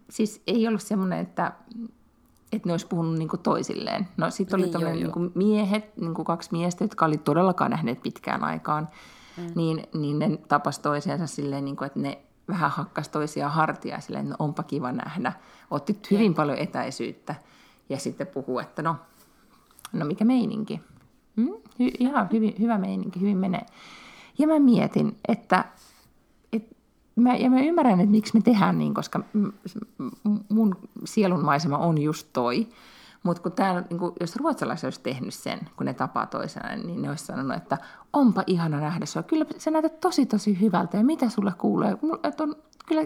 [0.09, 1.51] siis ei ollut semmoinen, että,
[2.51, 4.07] että ne olisi puhunut niin kuin toisilleen.
[4.17, 7.71] No sitten oli Niin, niin, niin kuin miehet, niin kuin kaksi miestä, jotka oli todellakaan
[7.71, 8.87] nähneet pitkään aikaan,
[9.37, 9.51] mm.
[9.55, 14.25] niin, niin ne tapas toisiansa silleen, niin kuin, että ne vähän hakkas toisiaan hartia silleen,
[14.25, 15.33] että no onpa kiva nähdä.
[15.71, 17.35] Otti hyvin paljon etäisyyttä
[17.89, 18.95] ja sitten puhuu, että no,
[19.93, 20.81] no mikä meininki.
[21.35, 21.49] Mm?
[21.53, 23.65] Hy- ihan hyvin, hyvä meininki, hyvin menee.
[24.37, 25.88] Ja mä mietin, että et
[27.19, 29.19] mä, ja mä ymmärrän, että miksi me tehdään niin, koska
[30.49, 32.67] mun sielunmaisema on just toi.
[33.23, 37.01] Mutta kun täällä, niin kun, jos ruotsalaiset olisi tehnyt sen, kun ne tapaa toisenaan, niin
[37.01, 37.77] ne olisi sanonut, että
[38.13, 39.23] onpa ihana nähdä sua.
[39.23, 41.97] Kyllä sä näytät tosi tosi hyvältä ja mitä sulle kuulee?
[42.01, 42.55] Mulla- et on,
[42.87, 43.05] kyllä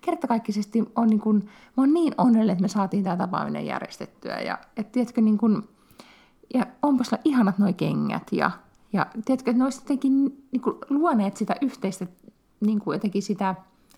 [0.00, 1.36] kertakaikkisesti on niin kun,
[1.76, 4.40] mä oon niin onnellinen, että me saatiin tämä tapaaminen järjestettyä.
[4.40, 5.68] Ja et, tiedätkö, niin kun,
[6.54, 8.50] ja onpa sulla ihanat noi kengät ja,
[8.92, 12.06] ja tiedätkö, että ne olisi jotenkin niin luoneet sitä yhteistä
[12.60, 13.54] niin kuin, jotenkin sitä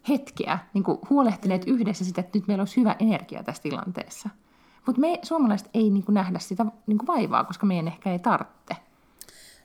[0.08, 4.28] hetkeä, niin kuin, huolehtineet yhdessä sitä, että nyt meillä olisi hyvä energia tässä tilanteessa.
[4.86, 8.18] Mutta me suomalaiset ei niin kuin, nähdä sitä niin kuin, vaivaa, koska meidän ehkä ei
[8.18, 8.76] tarvitse.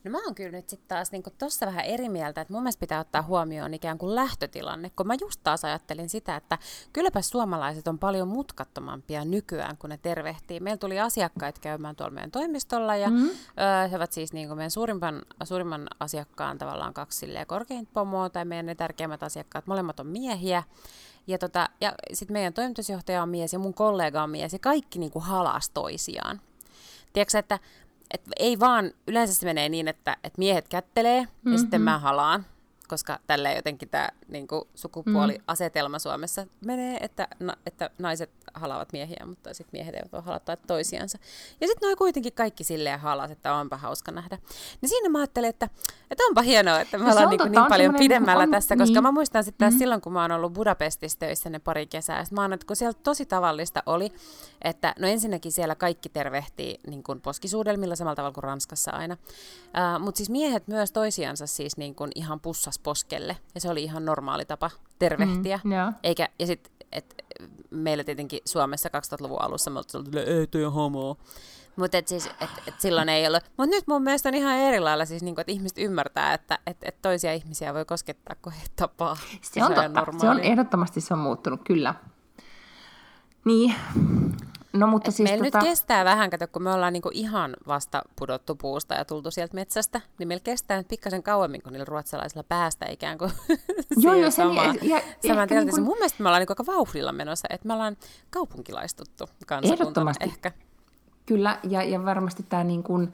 [0.07, 2.79] No mä oon kyllä nyt sitten taas niin tuossa vähän eri mieltä, että mun mielestä
[2.79, 6.57] pitää ottaa huomioon ikään kuin lähtötilanne, kun mä just taas ajattelin sitä, että
[6.93, 10.59] kylläpä suomalaiset on paljon mutkattomampia nykyään, kun ne tervehtii.
[10.59, 13.29] Meillä tuli asiakkaita käymään tuolla meidän toimistolla ja mm-hmm.
[13.29, 18.45] ö, he ovat siis niin meidän suurimman, suurimman asiakkaan tavallaan kaksi silleen korkeinta pomoa tai
[18.45, 20.63] meidän ne tärkeimmät asiakkaat, molemmat on miehiä.
[21.27, 24.99] Ja, tota, ja sitten meidän toimitusjohtaja on mies ja mun kollega on mies ja kaikki
[24.99, 26.41] niin kuin halas toisiaan.
[27.13, 27.59] Tiedätkö, että
[28.11, 31.51] et ei vaan, yleensä se menee niin, että, että miehet kättelee mm-hmm.
[31.51, 32.45] ja sitten mä halaan
[32.87, 39.53] koska tällä jotenkin tämä niin sukupuoliasetelma Suomessa menee, että, na, että naiset halaavat miehiä, mutta
[39.53, 41.17] sitten miehet eivät voi halata toisiansa.
[41.61, 44.37] Ja sitten noin kuitenkin kaikki silleen halas, että onpa hauska nähdä.
[44.81, 45.69] Niin siinä mä ajattelin, että,
[46.11, 49.03] että onpa hienoa, että me ollaan niin, niin paljon pidemmällä on, tässä, koska niin.
[49.03, 49.79] mä muistan sitten mm-hmm.
[49.79, 52.99] silloin, kun mä oon ollut Budapestissa töissä ne pari kesää, mä oon, että kun siellä
[53.03, 54.13] tosi tavallista oli,
[54.61, 60.03] että no ensinnäkin siellä kaikki tervehtii niin kuin poskisuudelmilla samalla tavalla kuin Ranskassa aina, uh,
[60.03, 64.05] mutta siis miehet myös toisiansa siis niin kuin ihan pussas poskelle, ja se oli ihan
[64.05, 65.93] normaali tapa tervehtiä, mm, yeah.
[66.03, 67.15] eikä, ja sitten et
[67.69, 71.17] meillä tietenkin Suomessa 2000-luvun alussa me oltiin että ei, toi on homo.
[71.75, 73.43] Mutta et siis, et, et silloin ei ollut.
[73.57, 76.77] Mutta nyt mun mielestä on ihan eri lailla, siis niinku, että ihmiset ymmärtää, että et,
[76.81, 79.15] et toisia ihmisiä voi koskettaa, kun he tapaa.
[79.15, 80.19] Se, se on totta.
[80.19, 81.95] Se on ehdottomasti se on muuttunut, kyllä.
[83.45, 83.75] Niin,
[84.73, 85.57] No, mutta siis meillä tota...
[85.57, 89.55] nyt kestää vähän, kato, kun me ollaan niinku ihan vasta pudottu puusta ja tultu sieltä
[89.55, 93.31] metsästä, niin meillä kestää nyt pikkasen kauemmin kuin niillä ruotsalaisilla päästä ikään kuin
[93.97, 95.83] Joo, joo, se, ja, ja, saman niin kuin...
[95.83, 97.97] Mun mielestä me ollaan niinku aika vauhdilla menossa, että me ollaan
[98.29, 100.51] kaupunkilaistuttu kansakunta ehkä.
[101.25, 103.13] Kyllä, ja, ja varmasti tämä niin kuin,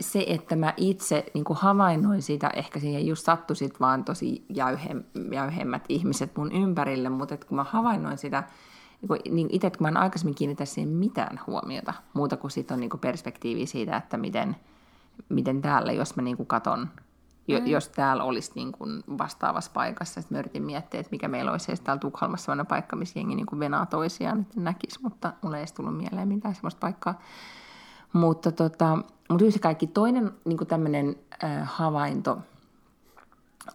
[0.00, 4.44] se, että mä itse niin kuin havainnoin sitä, ehkä siihen just sattui sit vaan tosi
[4.48, 4.96] jäyhe,
[5.32, 8.44] jäyhemmät ihmiset mun ympärille, mutta kun mä havainnoin sitä
[9.30, 12.90] niin itse, kun mä en aikaisemmin kiinnitä siihen mitään huomiota, muuta kuin sit on niin
[12.90, 14.56] kuin perspektiivi siitä, että miten,
[15.28, 16.88] miten täällä, jos mä niin katon,
[17.58, 17.66] mm.
[17.66, 21.70] jos täällä olisi niin kuin vastaavassa paikassa, että mä yritin miettiä, että mikä meillä olisi
[21.70, 25.56] edes täällä Tukholmassa sellainen paikka, missä jengi niin kuin venaa toisiaan, että näkisi, mutta mulle
[25.56, 27.20] ei edes tullut mieleen mitään sellaista paikkaa.
[28.12, 32.38] Mutta, tota, mutta yhtä kaikki toinen niin kuin tämmöinen äh, havainto,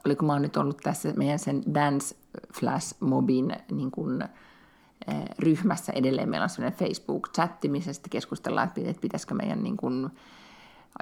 [0.05, 2.15] oli kun mä oon nyt ollut tässä meidän sen Dance
[2.53, 4.23] Flash Mobin niin kuin,
[5.39, 10.09] ryhmässä edelleen meillä on sellainen Facebook-chatti, missä sitten keskustellaan, että pitäisikö meidän niin kuin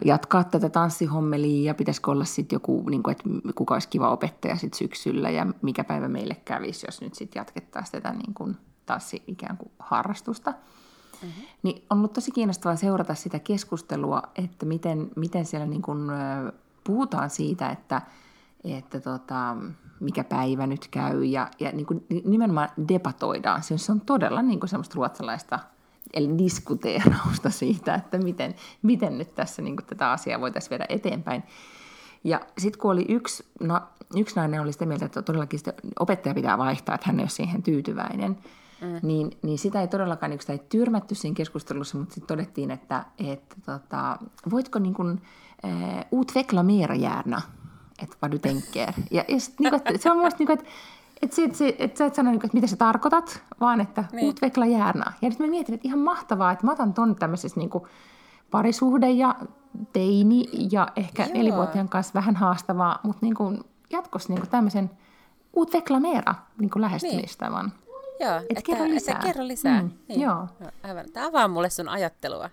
[0.06, 3.24] jatkaa tätä tanssihommelia ja pitäisikö olla sitten joku, niin kuin, että
[3.56, 7.92] kuka olisi kiva opettaja sitten syksyllä ja mikä päivä meille kävisi, jos nyt sitten jatkettaisiin
[7.92, 10.52] tätä niin kuin tanssi ikään kuin harrastusta.
[10.52, 11.44] Mm-hmm.
[11.64, 16.00] Niin on ollut tosi kiinnostavaa seurata sitä keskustelua, että miten, miten siellä niin kuin,
[16.84, 18.02] puhutaan siitä, että,
[18.64, 19.58] että tota,
[20.04, 23.64] mikä päivä nyt käy ja, ja niin kuin nimenomaan debatoidaan.
[23.64, 25.60] Se on todella niin kuin semmoista ruotsalaista
[26.14, 31.44] eli diskuteerausta siitä, että miten, miten nyt tässä niin kuin tätä asiaa voitaisiin viedä eteenpäin.
[32.24, 33.82] Ja sitten kun oli yksi, no,
[34.16, 37.30] yksi nainen oli sitä mieltä, että todellakin sitä opettaja pitää vaihtaa, että hän ei ole
[37.30, 38.38] siihen tyytyväinen,
[38.82, 39.00] mm.
[39.02, 43.06] niin, niin sitä ei todellakaan niin sitä ei tyrmätty siinä keskustelussa, mutta sitten todettiin, että,
[43.30, 44.18] että tota,
[44.52, 45.22] voitko niin kuin,
[45.66, 47.42] äh, utveckla mera gärna,
[48.02, 48.94] että vad du tänker.
[49.12, 50.72] Ja, ja sit, niin että, se on mielestäni, niin että
[51.22, 54.30] että, se, se, että sä et sano, että mitä sä tarkoitat, vaan että niin.
[54.30, 55.14] utveckla hjärna.
[55.22, 57.84] Ja nyt mä mietin, että ihan mahtavaa, että mä otan ton tämmöisessä niin kuin
[58.52, 59.36] parisuhde ja
[59.94, 61.34] teini ja ehkä Joo.
[61.34, 64.90] nelivuotiaan kanssa vähän haastavaa, mutta niin kuin jatkossa niin kuin tämmöisen
[65.58, 67.66] utveckla mera niin kuin lähestymistavan.
[67.66, 67.84] Niin.
[68.20, 69.16] Joo, et että, kerro lisää.
[69.16, 69.82] Että kerro lisää.
[69.82, 70.22] Mm, niin.
[70.22, 70.48] Joo.
[70.84, 71.06] Aivan.
[71.14, 72.50] Tämä avaa mulle sun ajattelua.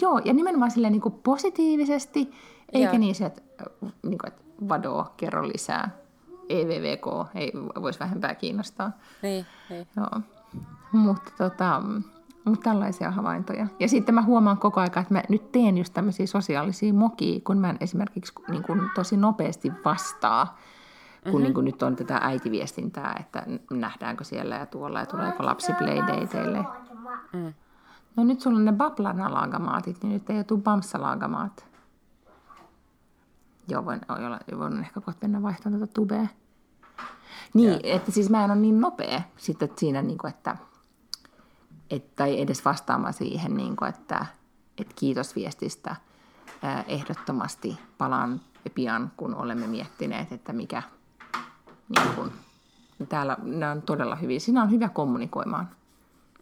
[0.00, 2.30] Joo, ja nimenomaan silleen niin kuin positiivisesti,
[2.72, 2.98] eikä Joo.
[2.98, 3.42] niin se, että,
[3.82, 5.90] niin kuin, että vado, kerro lisää.
[6.48, 8.90] EVVK ei voisi vähempää kiinnostaa.
[9.22, 9.86] Niin, niin.
[9.96, 10.20] Joo.
[10.92, 11.82] Mutta, tota,
[12.44, 13.66] mutta tällaisia havaintoja.
[13.80, 17.58] Ja sitten mä huomaan koko ajan, että mä nyt teen just tämmöisiä sosiaalisia mokia, kun
[17.58, 21.42] mä en esimerkiksi niin kuin tosi nopeasti vastaa, kun mm-hmm.
[21.42, 26.64] niin kuin nyt on tätä äitiviestintää, että nähdäänkö siellä ja tuolla ja tuleeko lapsi playdateille.
[27.32, 27.52] Mm.
[28.16, 31.71] No nyt sulla on ne bablana laagamaatit, niin nyt ei tule bamsalaagamaat.
[33.68, 36.26] Joo, voin, olla, voin ehkä kohta mennä vaihtamaan tätä tubea.
[37.54, 37.78] Niin, ja.
[37.82, 40.56] että siis mä en ole niin nopea sitten siinä, niin kuin, että,
[41.90, 44.26] että ei edes vastaamaan siihen, niin kuin, että,
[44.78, 45.96] että kiitos viestistä.
[46.88, 48.40] Ehdottomasti palaan
[48.74, 50.82] pian, kun olemme miettineet, että mikä
[51.88, 52.32] niin kuin,
[53.08, 54.40] täällä ne on todella hyviä.
[54.40, 55.68] Siinä on hyvä kommunikoimaan.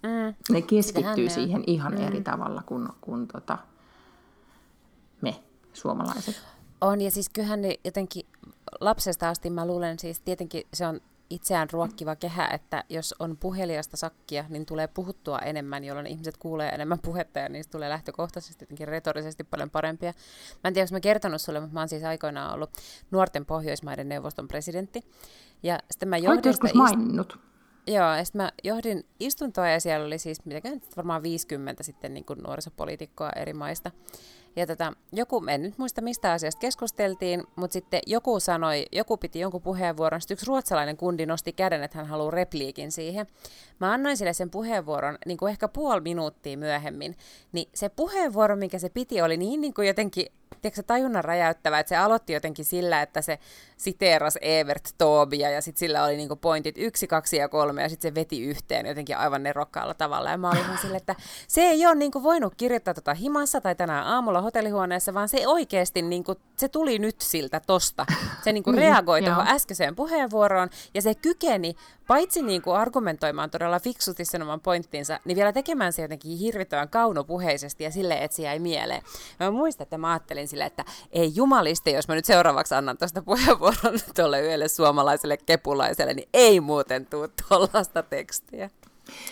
[0.03, 0.35] Mm.
[0.55, 2.01] Ne keskittyy Sitähän siihen ihan mm.
[2.01, 3.59] eri tavalla kuin, kuin tota,
[5.21, 6.47] me suomalaiset.
[6.81, 8.27] On, ja siis kyllähän ne jotenkin
[8.81, 13.97] lapsesta asti mä luulen siis, tietenkin se on itseään ruokkiva kehä, että jos on puheliasta
[13.97, 18.89] sakkia, niin tulee puhuttua enemmän, jolloin ihmiset kuulee enemmän puhetta ja niistä tulee lähtökohtaisesti jotenkin
[18.89, 20.13] retorisesti paljon parempia.
[20.65, 22.71] Mä en tiedä, onko mä kertonut sulle, mutta mä oon siis aikoinaan ollut
[23.11, 25.05] nuorten Pohjoismaiden neuvoston presidentti.
[25.63, 27.39] Ja sitten mä johdin sitä maininnut?
[27.87, 32.25] Joo, ja sitten mä johdin istuntoa ja siellä oli siis mitäkään, varmaan 50 sitten niin
[32.25, 33.91] kuin nuorisopoliitikkoa eri maista.
[34.57, 39.41] Ja tota, joku, en nyt muista mistä asiasta keskusteltiin, mutta sitten joku sanoi, joku piti
[39.41, 43.27] jonkun puheenvuoron, sitten yksi ruotsalainen kundi nosti käden, että hän haluaa repliikin siihen.
[43.81, 47.17] Mä annoin sille sen puheenvuoron niin kuin ehkä puoli minuuttia myöhemmin,
[47.53, 50.27] niin se puheenvuoro, mikä se piti, oli niin, niin kuin jotenkin
[50.63, 53.39] tiedätkö, tajunnan räjäyttävä, että se aloitti jotenkin sillä, että se
[53.77, 58.11] siteeras Evert Tobia ja sitten sillä oli niinku pointit yksi, kaksi ja kolme ja sitten
[58.11, 60.31] se veti yhteen jotenkin aivan nerokkaalla tavalla.
[60.31, 61.15] Ja mä olin sille, että
[61.49, 66.03] se ei ole niinku voinut kirjoittaa tota himassa tai tänään aamulla hotellihuoneessa, vaan se oikeasti
[66.03, 68.07] niinku, se tuli nyt siltä tosta.
[68.45, 71.75] Se niinku niin, reagoi tuohon äskeiseen puheenvuoroon ja se kykeni
[72.11, 76.89] paitsi niin kuin argumentoimaan todella fiksusti sen oman pointtinsa, niin vielä tekemään se jotenkin hirvittävän
[76.89, 79.03] kaunopuheisesti ja sille, että se jäi mieleen.
[79.41, 83.23] Mä muistan, että mä ajattelin sille, että ei jumaliste, jos mä nyt seuraavaksi annan tästä
[83.23, 88.71] puheenvuoron tuolle yölle suomalaiselle kepulaiselle, niin ei muuten tuu tuollaista tekstiä.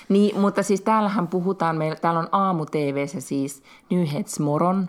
[0.09, 4.89] Niin, mutta siis täällähän puhutaan, meillä, täällä on aamu TVssä siis Nyhetsmoron,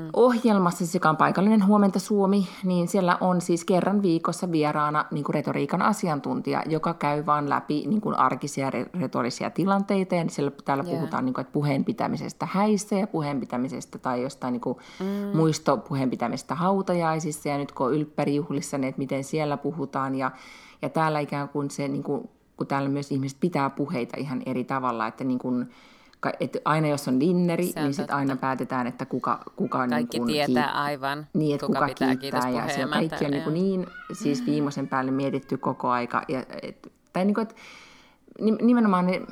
[0.00, 0.08] mm.
[0.12, 5.34] ohjelmassa, joka on paikallinen Huomenta Suomi, niin siellä on siis kerran viikossa vieraana niin kuin
[5.34, 8.70] retoriikan asiantuntija, joka käy vaan läpi niin kuin arkisia
[9.00, 10.14] retorisia tilanteita.
[10.14, 10.96] Ja siellä, täällä yeah.
[10.96, 15.36] puhutaan niin kuin, että puheen pitämisestä häissä ja puheen pitämisestä tai jostain niin kuin mm.
[15.36, 17.48] muisto puheen pitämisestä hautajaisissa.
[17.48, 20.14] Ja nyt kun on ylppärijuhlissa, niin että miten siellä puhutaan.
[20.14, 20.30] Ja,
[20.82, 24.64] ja täällä ikään kuin se, niin kuin, kun täällä myös ihmiset pitää puheita ihan eri
[24.64, 25.70] tavalla, että niin kuin,
[26.40, 30.26] että aina jos on dinneri, on niin sitten aina päätetään, että kuka, kuka Kaikki niin
[30.26, 32.50] kuin, tietää kiit- aivan, niin, että kuka, kuka pitää kiittää.
[32.50, 36.22] Ja se kaikki on niin, kuin niin siis viimeisen päälle mietitty koko aika.
[36.28, 37.54] Ja, et, tai niin kuin, että
[38.62, 39.22] nimenomaan ne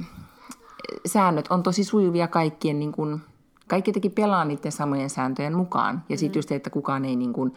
[1.06, 3.20] säännöt on tosi sujuvia kaikkien, niin kuin,
[3.68, 6.02] kaikki jotenkin pelaa niiden samojen sääntöjen mukaan.
[6.08, 6.38] Ja sitten mm.
[6.38, 7.54] just että kukaan ei niin kuin,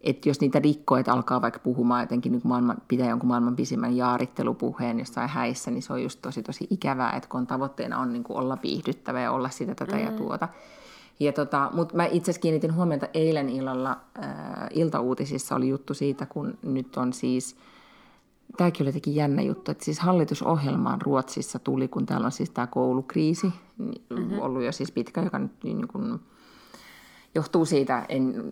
[0.00, 3.96] että jos niitä rikkoo, että alkaa vaikka puhumaan jotenkin niin maailman, pitää jonkun maailman pisimmän
[3.96, 8.24] jaarittelupuheen jossain häissä, niin se on just tosi tosi ikävää, että kun tavoitteena on niin
[8.24, 10.02] kuin olla viihdyttävä ja olla sitä tätä mm.
[10.02, 10.48] ja tuota.
[11.20, 14.32] Ja tota, mutta mä itse asiassa kiinnitin huomiota eilen illalla äh,
[14.70, 17.56] iltauutisissa oli juttu siitä, kun nyt on siis,
[18.56, 22.66] tämäkin oli jotenkin jännä juttu, että siis hallitusohjelmaan Ruotsissa tuli, kun täällä on siis tämä
[22.66, 24.38] koulukriisi, niin mm-hmm.
[24.38, 26.20] ollut jo siis pitkä, joka nyt niin kuin,
[27.38, 28.50] johtuu siitä, en,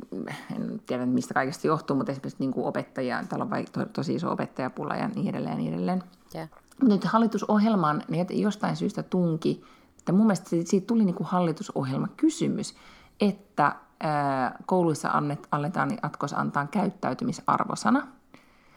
[0.56, 4.32] en tiedä mistä kaikesta johtuu, mutta esimerkiksi niin kuin opettajia, täällä on to, tosi iso
[4.32, 6.02] opettajapula ja niin edelleen ja niin edelleen.
[6.34, 6.48] Yeah.
[6.80, 9.64] Mutta nyt hallitusohjelmaan niin jostain syystä tunki,
[9.98, 12.74] että mun mielestä siitä tuli niin kuin hallitusohjelma kysymys,
[13.20, 17.98] että ää, kouluissa annet, aletaan niin atkos antaa käyttäytymisarvosana.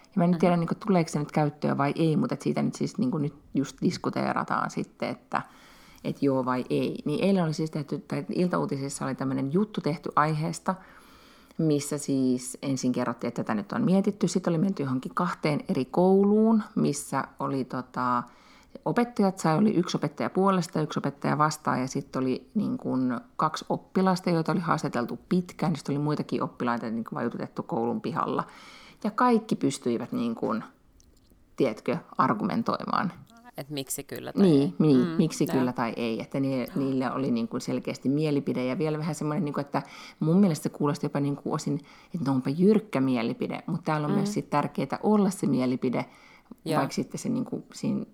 [0.05, 2.61] Ja mä en nyt tiedä, niin kuin, tuleeko se nyt käyttöön vai ei, mutta siitä
[2.61, 5.41] nyt siis niin kuin nyt just diskuteerataan sitten, että–
[6.03, 7.01] että joo vai ei.
[7.05, 10.75] Niin eilen oli siis tehty, tai iltauutisissa oli tämmöinen juttu tehty aiheesta,
[11.57, 14.27] missä siis ensin kerrottiin, että tätä nyt on mietitty.
[14.27, 18.23] Sitten oli menty johonkin kahteen eri kouluun, missä oli tota,
[18.85, 23.65] opettajat sai, oli yksi opettaja puolesta yksi opettaja vastaan ja sitten oli niin kuin kaksi
[23.69, 25.75] oppilasta, joita oli haastateltu pitkään.
[25.75, 28.43] Sitten oli muitakin oppilaita niin kuin vajutettu koulun pihalla.
[29.03, 30.63] Ja kaikki pystyivät, niin kuin,
[31.55, 33.11] tiedätkö, argumentoimaan
[33.59, 34.73] että miksi kyllä tai niin, ei.
[34.79, 35.53] Niin, mm, miksi ja.
[35.53, 36.21] kyllä tai ei.
[36.21, 39.81] Että ni, niille oli niin kuin selkeästi mielipide ja vielä vähän semmoinen, niin kuin, että
[40.19, 41.79] mun mielestä se kuulosti jopa niin kuin osin,
[42.15, 44.17] että onpa jyrkkä mielipide, mutta täällä on mm.
[44.17, 46.05] myös tärkeää olla se mielipide,
[46.65, 46.77] ja.
[46.77, 48.05] vaikka sitten se niin kuin, siinä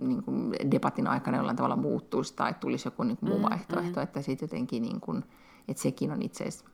[0.00, 4.00] niin kuin debatin aikana jollain tavalla muuttuisi tai tulisi joku niin kuin muu mm, vaihtoehto,
[4.00, 4.04] mm.
[4.04, 5.24] että sitten jotenkin niin kuin,
[5.68, 6.64] että sekin on itse asiassa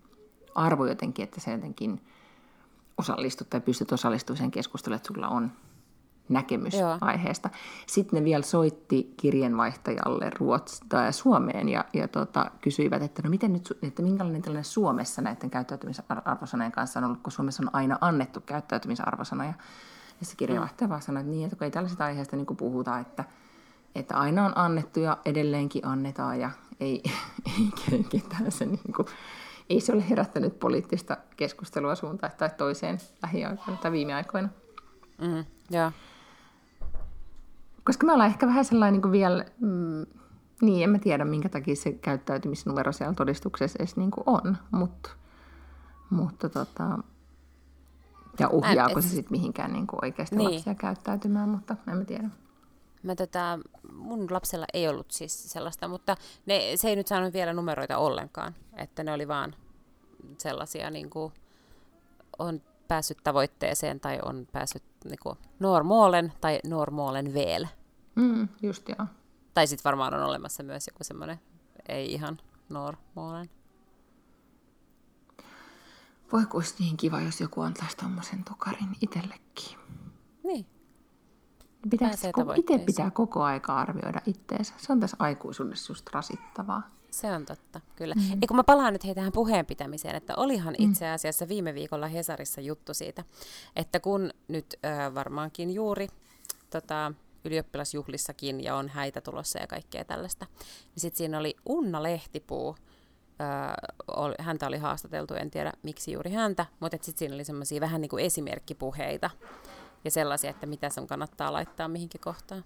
[0.54, 2.00] arvo jotenkin, että se jotenkin
[2.98, 5.52] osallistut tai pystyt osallistumaan sen keskusteluun, että sulla on
[6.30, 6.98] näkemys Joo.
[7.00, 7.50] aiheesta.
[7.86, 13.52] Sitten ne vielä soitti kirjeenvaihtajalle Ruots- tai Suomeen ja, ja tota, kysyivät, että no miten
[13.52, 18.40] nyt, että minkälainen tilanne Suomessa näiden käyttäytymisarvosanojen kanssa on ollut, kun Suomessa on aina annettu
[18.40, 19.54] käyttäytymisarvosanoja.
[20.20, 20.90] Ja se kirjeenvaihtaja mm.
[20.90, 23.24] vaan sanoi, että niin, että kun ei tällaisista aiheista niin puhuta, että,
[23.94, 26.50] että aina on annettu ja edelleenkin annetaan ja
[26.80, 27.02] ei,
[27.92, 29.08] ei ketään se niin kuin,
[29.70, 34.48] ei se ole herättänyt poliittista keskustelua suuntaan tai toiseen lähiaikoina tai viime aikoina.
[35.20, 35.92] Mm, yeah.
[37.84, 40.06] Koska me ollaan ehkä vähän sellainen niin kuin vielä, mm,
[40.62, 45.10] niin en mä tiedä minkä takia se käyttäytymisnumero siellä todistuksessa edes niin kuin on, mutta,
[46.10, 46.98] mutta tota,
[48.38, 50.54] ja ohjaako et, se sitten mihinkään niin kuin oikeasti niin.
[50.54, 52.30] lapsia käyttäytymään, mutta en mä tiedä.
[53.02, 53.58] Mä tota,
[53.92, 56.16] mun lapsella ei ollut siis sellaista, mutta
[56.46, 59.54] ne, se ei nyt saanut vielä numeroita ollenkaan, että ne oli vaan
[60.38, 61.32] sellaisia niin kuin
[62.38, 62.60] on
[62.90, 67.66] päässyt tavoitteeseen tai on päässyt niin kuin normaalen tai normaalen veel.
[68.14, 69.06] Mm, just joo.
[69.54, 71.40] Tai sitten varmaan on olemassa myös joku semmoinen
[71.88, 72.38] ei ihan
[72.68, 73.50] normaalen.
[76.32, 79.78] Voi kun niin kiva, jos joku antaisi tuommoisen tokarin itsellekin.
[80.44, 80.66] Niin.
[81.90, 82.10] Pitää,
[82.56, 84.74] itse pitää koko aika arvioida itteensä.
[84.76, 86.90] Se on tässä aikuisuudessa just rasittavaa.
[87.10, 88.14] Se on totta, kyllä.
[88.14, 88.38] Mm.
[88.40, 90.90] Ja kun mä palaan nyt hei tähän puheen pitämiseen, että olihan mm.
[90.90, 93.24] itse asiassa viime viikolla Hesarissa juttu siitä,
[93.76, 96.08] että kun nyt ö, varmaankin juuri
[96.70, 97.12] tota,
[97.44, 102.76] ylioppilasjuhlissakin ja on häitä tulossa ja kaikkea tällaista, niin sitten siinä oli Unna Lehtipuu,
[103.40, 108.00] ö, häntä oli haastateltu, en tiedä miksi juuri häntä, mutta sitten siinä oli semmoisia vähän
[108.00, 109.30] niin kuin esimerkkipuheita
[110.04, 112.64] ja sellaisia, että mitä sun kannattaa laittaa mihinkin kohtaan.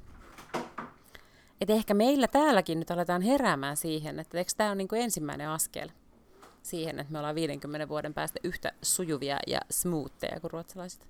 [1.64, 5.48] Et ehkä meillä täälläkin nyt aletaan heräämään siihen, että eikö tämä on niin kuin ensimmäinen
[5.48, 5.88] askel
[6.62, 11.06] siihen, että me ollaan 50 vuoden päästä yhtä sujuvia ja smoothia kuin ruotsalaiset.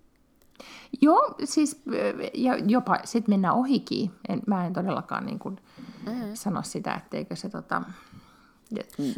[1.00, 1.82] Joo, siis
[2.34, 4.11] ja jopa sitten mennään ohikin.
[4.28, 5.61] En, mä en todellakaan niin kuin
[6.07, 6.34] mm-hmm.
[6.34, 7.82] sano sitä, etteikö se tota...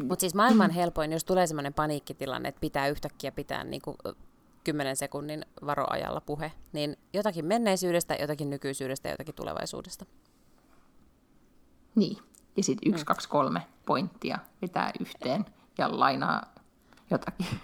[0.09, 3.97] Mutta siis maailman helpoin, jos tulee sellainen paniikkitilanne, että pitää yhtäkkiä pitää niin kuin
[4.64, 10.07] 10 sekunnin varoajalla puhe, niin jotakin menneisyydestä, jotakin nykyisyydestä, jotakin tulevaisuudesta.
[11.97, 12.19] Niin,
[12.57, 13.07] ja sitten yksi, mm.
[13.07, 15.45] kaksi, kolme pointtia vetää yhteen
[15.79, 16.55] ja lainaa
[17.11, 17.47] jotakin.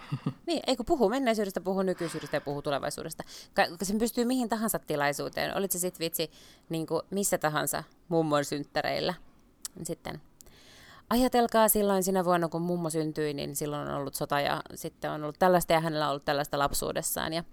[0.47, 3.23] Niin, ei kun puhuu menneisyydestä, puhuu nykyisyydestä ja puhuu tulevaisuudesta.
[3.83, 5.57] Se pystyy mihin tahansa tilaisuuteen.
[5.57, 6.31] Olit se sitten vitsi
[6.69, 9.13] niin kuin missä tahansa mummon synttäreillä.
[9.83, 10.21] Sitten
[11.09, 15.23] ajatelkaa silloin sinä vuonna, kun mummo syntyi, niin silloin on ollut sota ja sitten on
[15.23, 17.33] ollut tällaista ja hänellä on ollut tällaista lapsuudessaan.
[17.33, 17.43] Ja,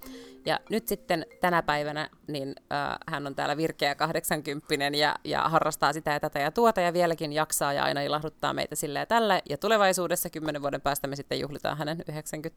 [0.46, 5.92] ja nyt sitten tänä päivänä niin äh, hän on täällä virkeä 80 ja, ja harrastaa
[5.92, 9.40] sitä ja tätä ja tuota ja vieläkin jaksaa ja aina ilahduttaa meitä sillä ja tällä.
[9.50, 12.02] Ja tulevaisuudessa kymmenen vuoden päästä me sitten juhlitaan hänen 90-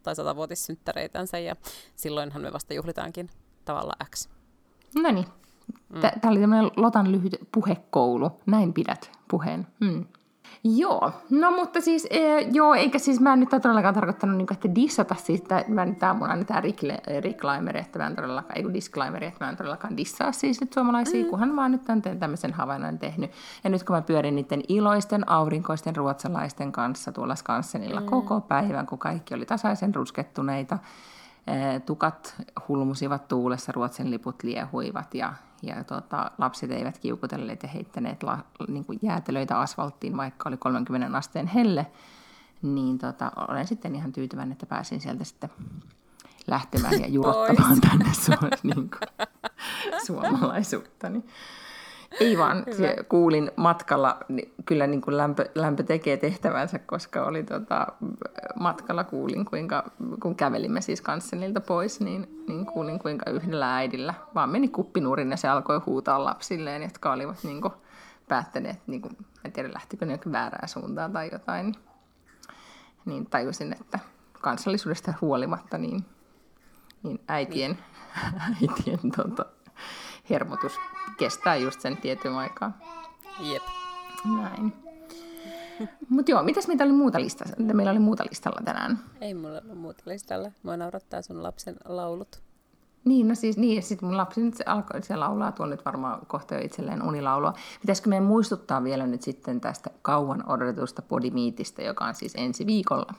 [0.03, 1.55] tai 100-vuotissynttäreitänsä ja
[1.95, 3.29] silloinhan me vasta juhlitaankin
[3.65, 4.29] tavalla X.
[4.95, 5.25] No niin.
[5.89, 6.01] Mm.
[6.01, 8.31] Tämä oli tämmöinen Lotan lyhyt puhekoulu.
[8.45, 9.67] Näin pidät puheen.
[9.85, 10.05] Hmm.
[10.65, 14.55] Joo, no mutta siis, e, joo, eikä siis mä en nyt todellakaan tarkoittanut, niin kuin,
[14.55, 16.61] että dissata siis, että mä nyt tää mun on tää
[17.21, 20.73] reclaimer, että mä en todellakaan, ei kun disclaimer, että mä en todellakaan dissaa siis nyt
[20.73, 21.29] suomalaisia, mm.
[21.29, 23.31] kunhan vaan nyt on tämmöisen havainnon tehnyt.
[23.63, 28.05] Ja nyt kun mä pyörin niiden iloisten, aurinkoisten ruotsalaisten kanssa tuolla Skansenilla mm.
[28.05, 30.79] koko päivän, kun kaikki oli tasaisen ruskettuneita,
[31.85, 32.35] tukat
[32.67, 38.37] hulmusivat tuulessa, Ruotsin liput liehuivat ja, ja tota, lapset eivät kiukutelleet ja heittäneet la,
[38.67, 41.87] niin kuin jäätelöitä asfalttiin, vaikka oli 30 asteen helle,
[42.61, 45.49] niin tota, olen sitten ihan tyytyväinen, että pääsin sieltä sitten
[46.47, 49.27] lähtemään ja jurottamaan tänne su- niin kuin,
[50.05, 51.09] suomalaisuutta.
[51.09, 51.27] Niin.
[52.19, 57.43] Ei vaan, se kuulin matkalla, niin kyllä niin kuin lämpö, lämpö tekee tehtävänsä, koska oli
[57.43, 57.87] tota,
[58.59, 59.91] matkalla kuulin, kuinka,
[60.21, 65.37] kun kävelimme siis kanssanilta pois, niin, niin kuulin kuinka yhdellä äidillä vaan meni kuppinurin ja
[65.37, 67.73] se alkoi huutaa lapsilleen, jotka olivat niin kuin,
[68.27, 71.75] päättäneet, niin kuin, en tiedä lähtikö ne väärään suuntaan tai jotain,
[73.05, 73.99] niin tajusin, että
[74.41, 76.05] kansallisuudesta huolimatta niin,
[77.03, 77.77] niin äitien,
[78.61, 79.45] äitien tota,
[80.29, 80.79] hermotus
[81.17, 82.77] kestää just sen tietyn aikaa.
[83.39, 83.63] Jep.
[84.37, 84.73] Näin.
[86.09, 87.55] Mutta joo, mitäs meitä oli muuta listassa?
[87.59, 88.99] Meillä oli muuta listalla tänään.
[89.21, 90.51] Ei mulla ollut muuta listalla.
[90.63, 92.41] Mua naurattaa sun lapsen laulut.
[93.05, 96.25] Niin, no siis niin, sitten mun lapsi nyt se alkoi, se laulaa tuolla nyt varmaan
[96.27, 97.53] kohta jo itselleen unilaulua.
[97.81, 103.13] Pitäisikö meidän muistuttaa vielä nyt sitten tästä kauan odotetusta podimiitistä, joka on siis ensi viikolla?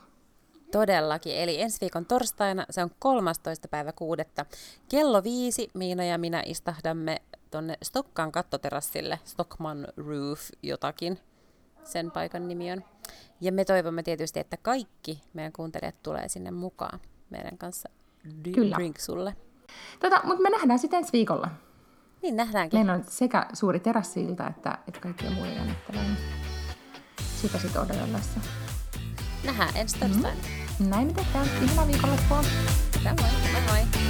[0.74, 3.68] Todellakin, eli ensi viikon torstaina, se on 13.
[3.68, 4.46] päivä kuudetta.
[4.88, 11.18] Kello viisi Miina ja minä istahdamme tuonne Stokkan kattoterassille, Stockman Roof jotakin,
[11.84, 12.84] sen paikan nimi on.
[13.40, 17.00] Ja me toivomme tietysti, että kaikki meidän kuuntelijat tulee sinne mukaan
[17.30, 17.88] meidän kanssa
[18.54, 18.76] Kyllä.
[18.76, 19.36] drinksulle.
[20.00, 21.50] Tota, mutta me nähdään sitten ensi viikolla.
[22.22, 22.78] Niin nähdäänkin.
[22.78, 26.04] Meillä on sekä suuri terassilta että, että kaikkia muita jännittävää.
[27.36, 28.40] Sitä sitten odotellessa.
[29.44, 30.38] Nähdään ensi torstaina.
[30.38, 30.63] Mm-hmm.
[30.78, 31.46] Näin me tehdään.
[31.62, 32.44] Ihanaa viikonloppua.
[33.04, 33.30] Moi moi.
[33.68, 34.03] moi.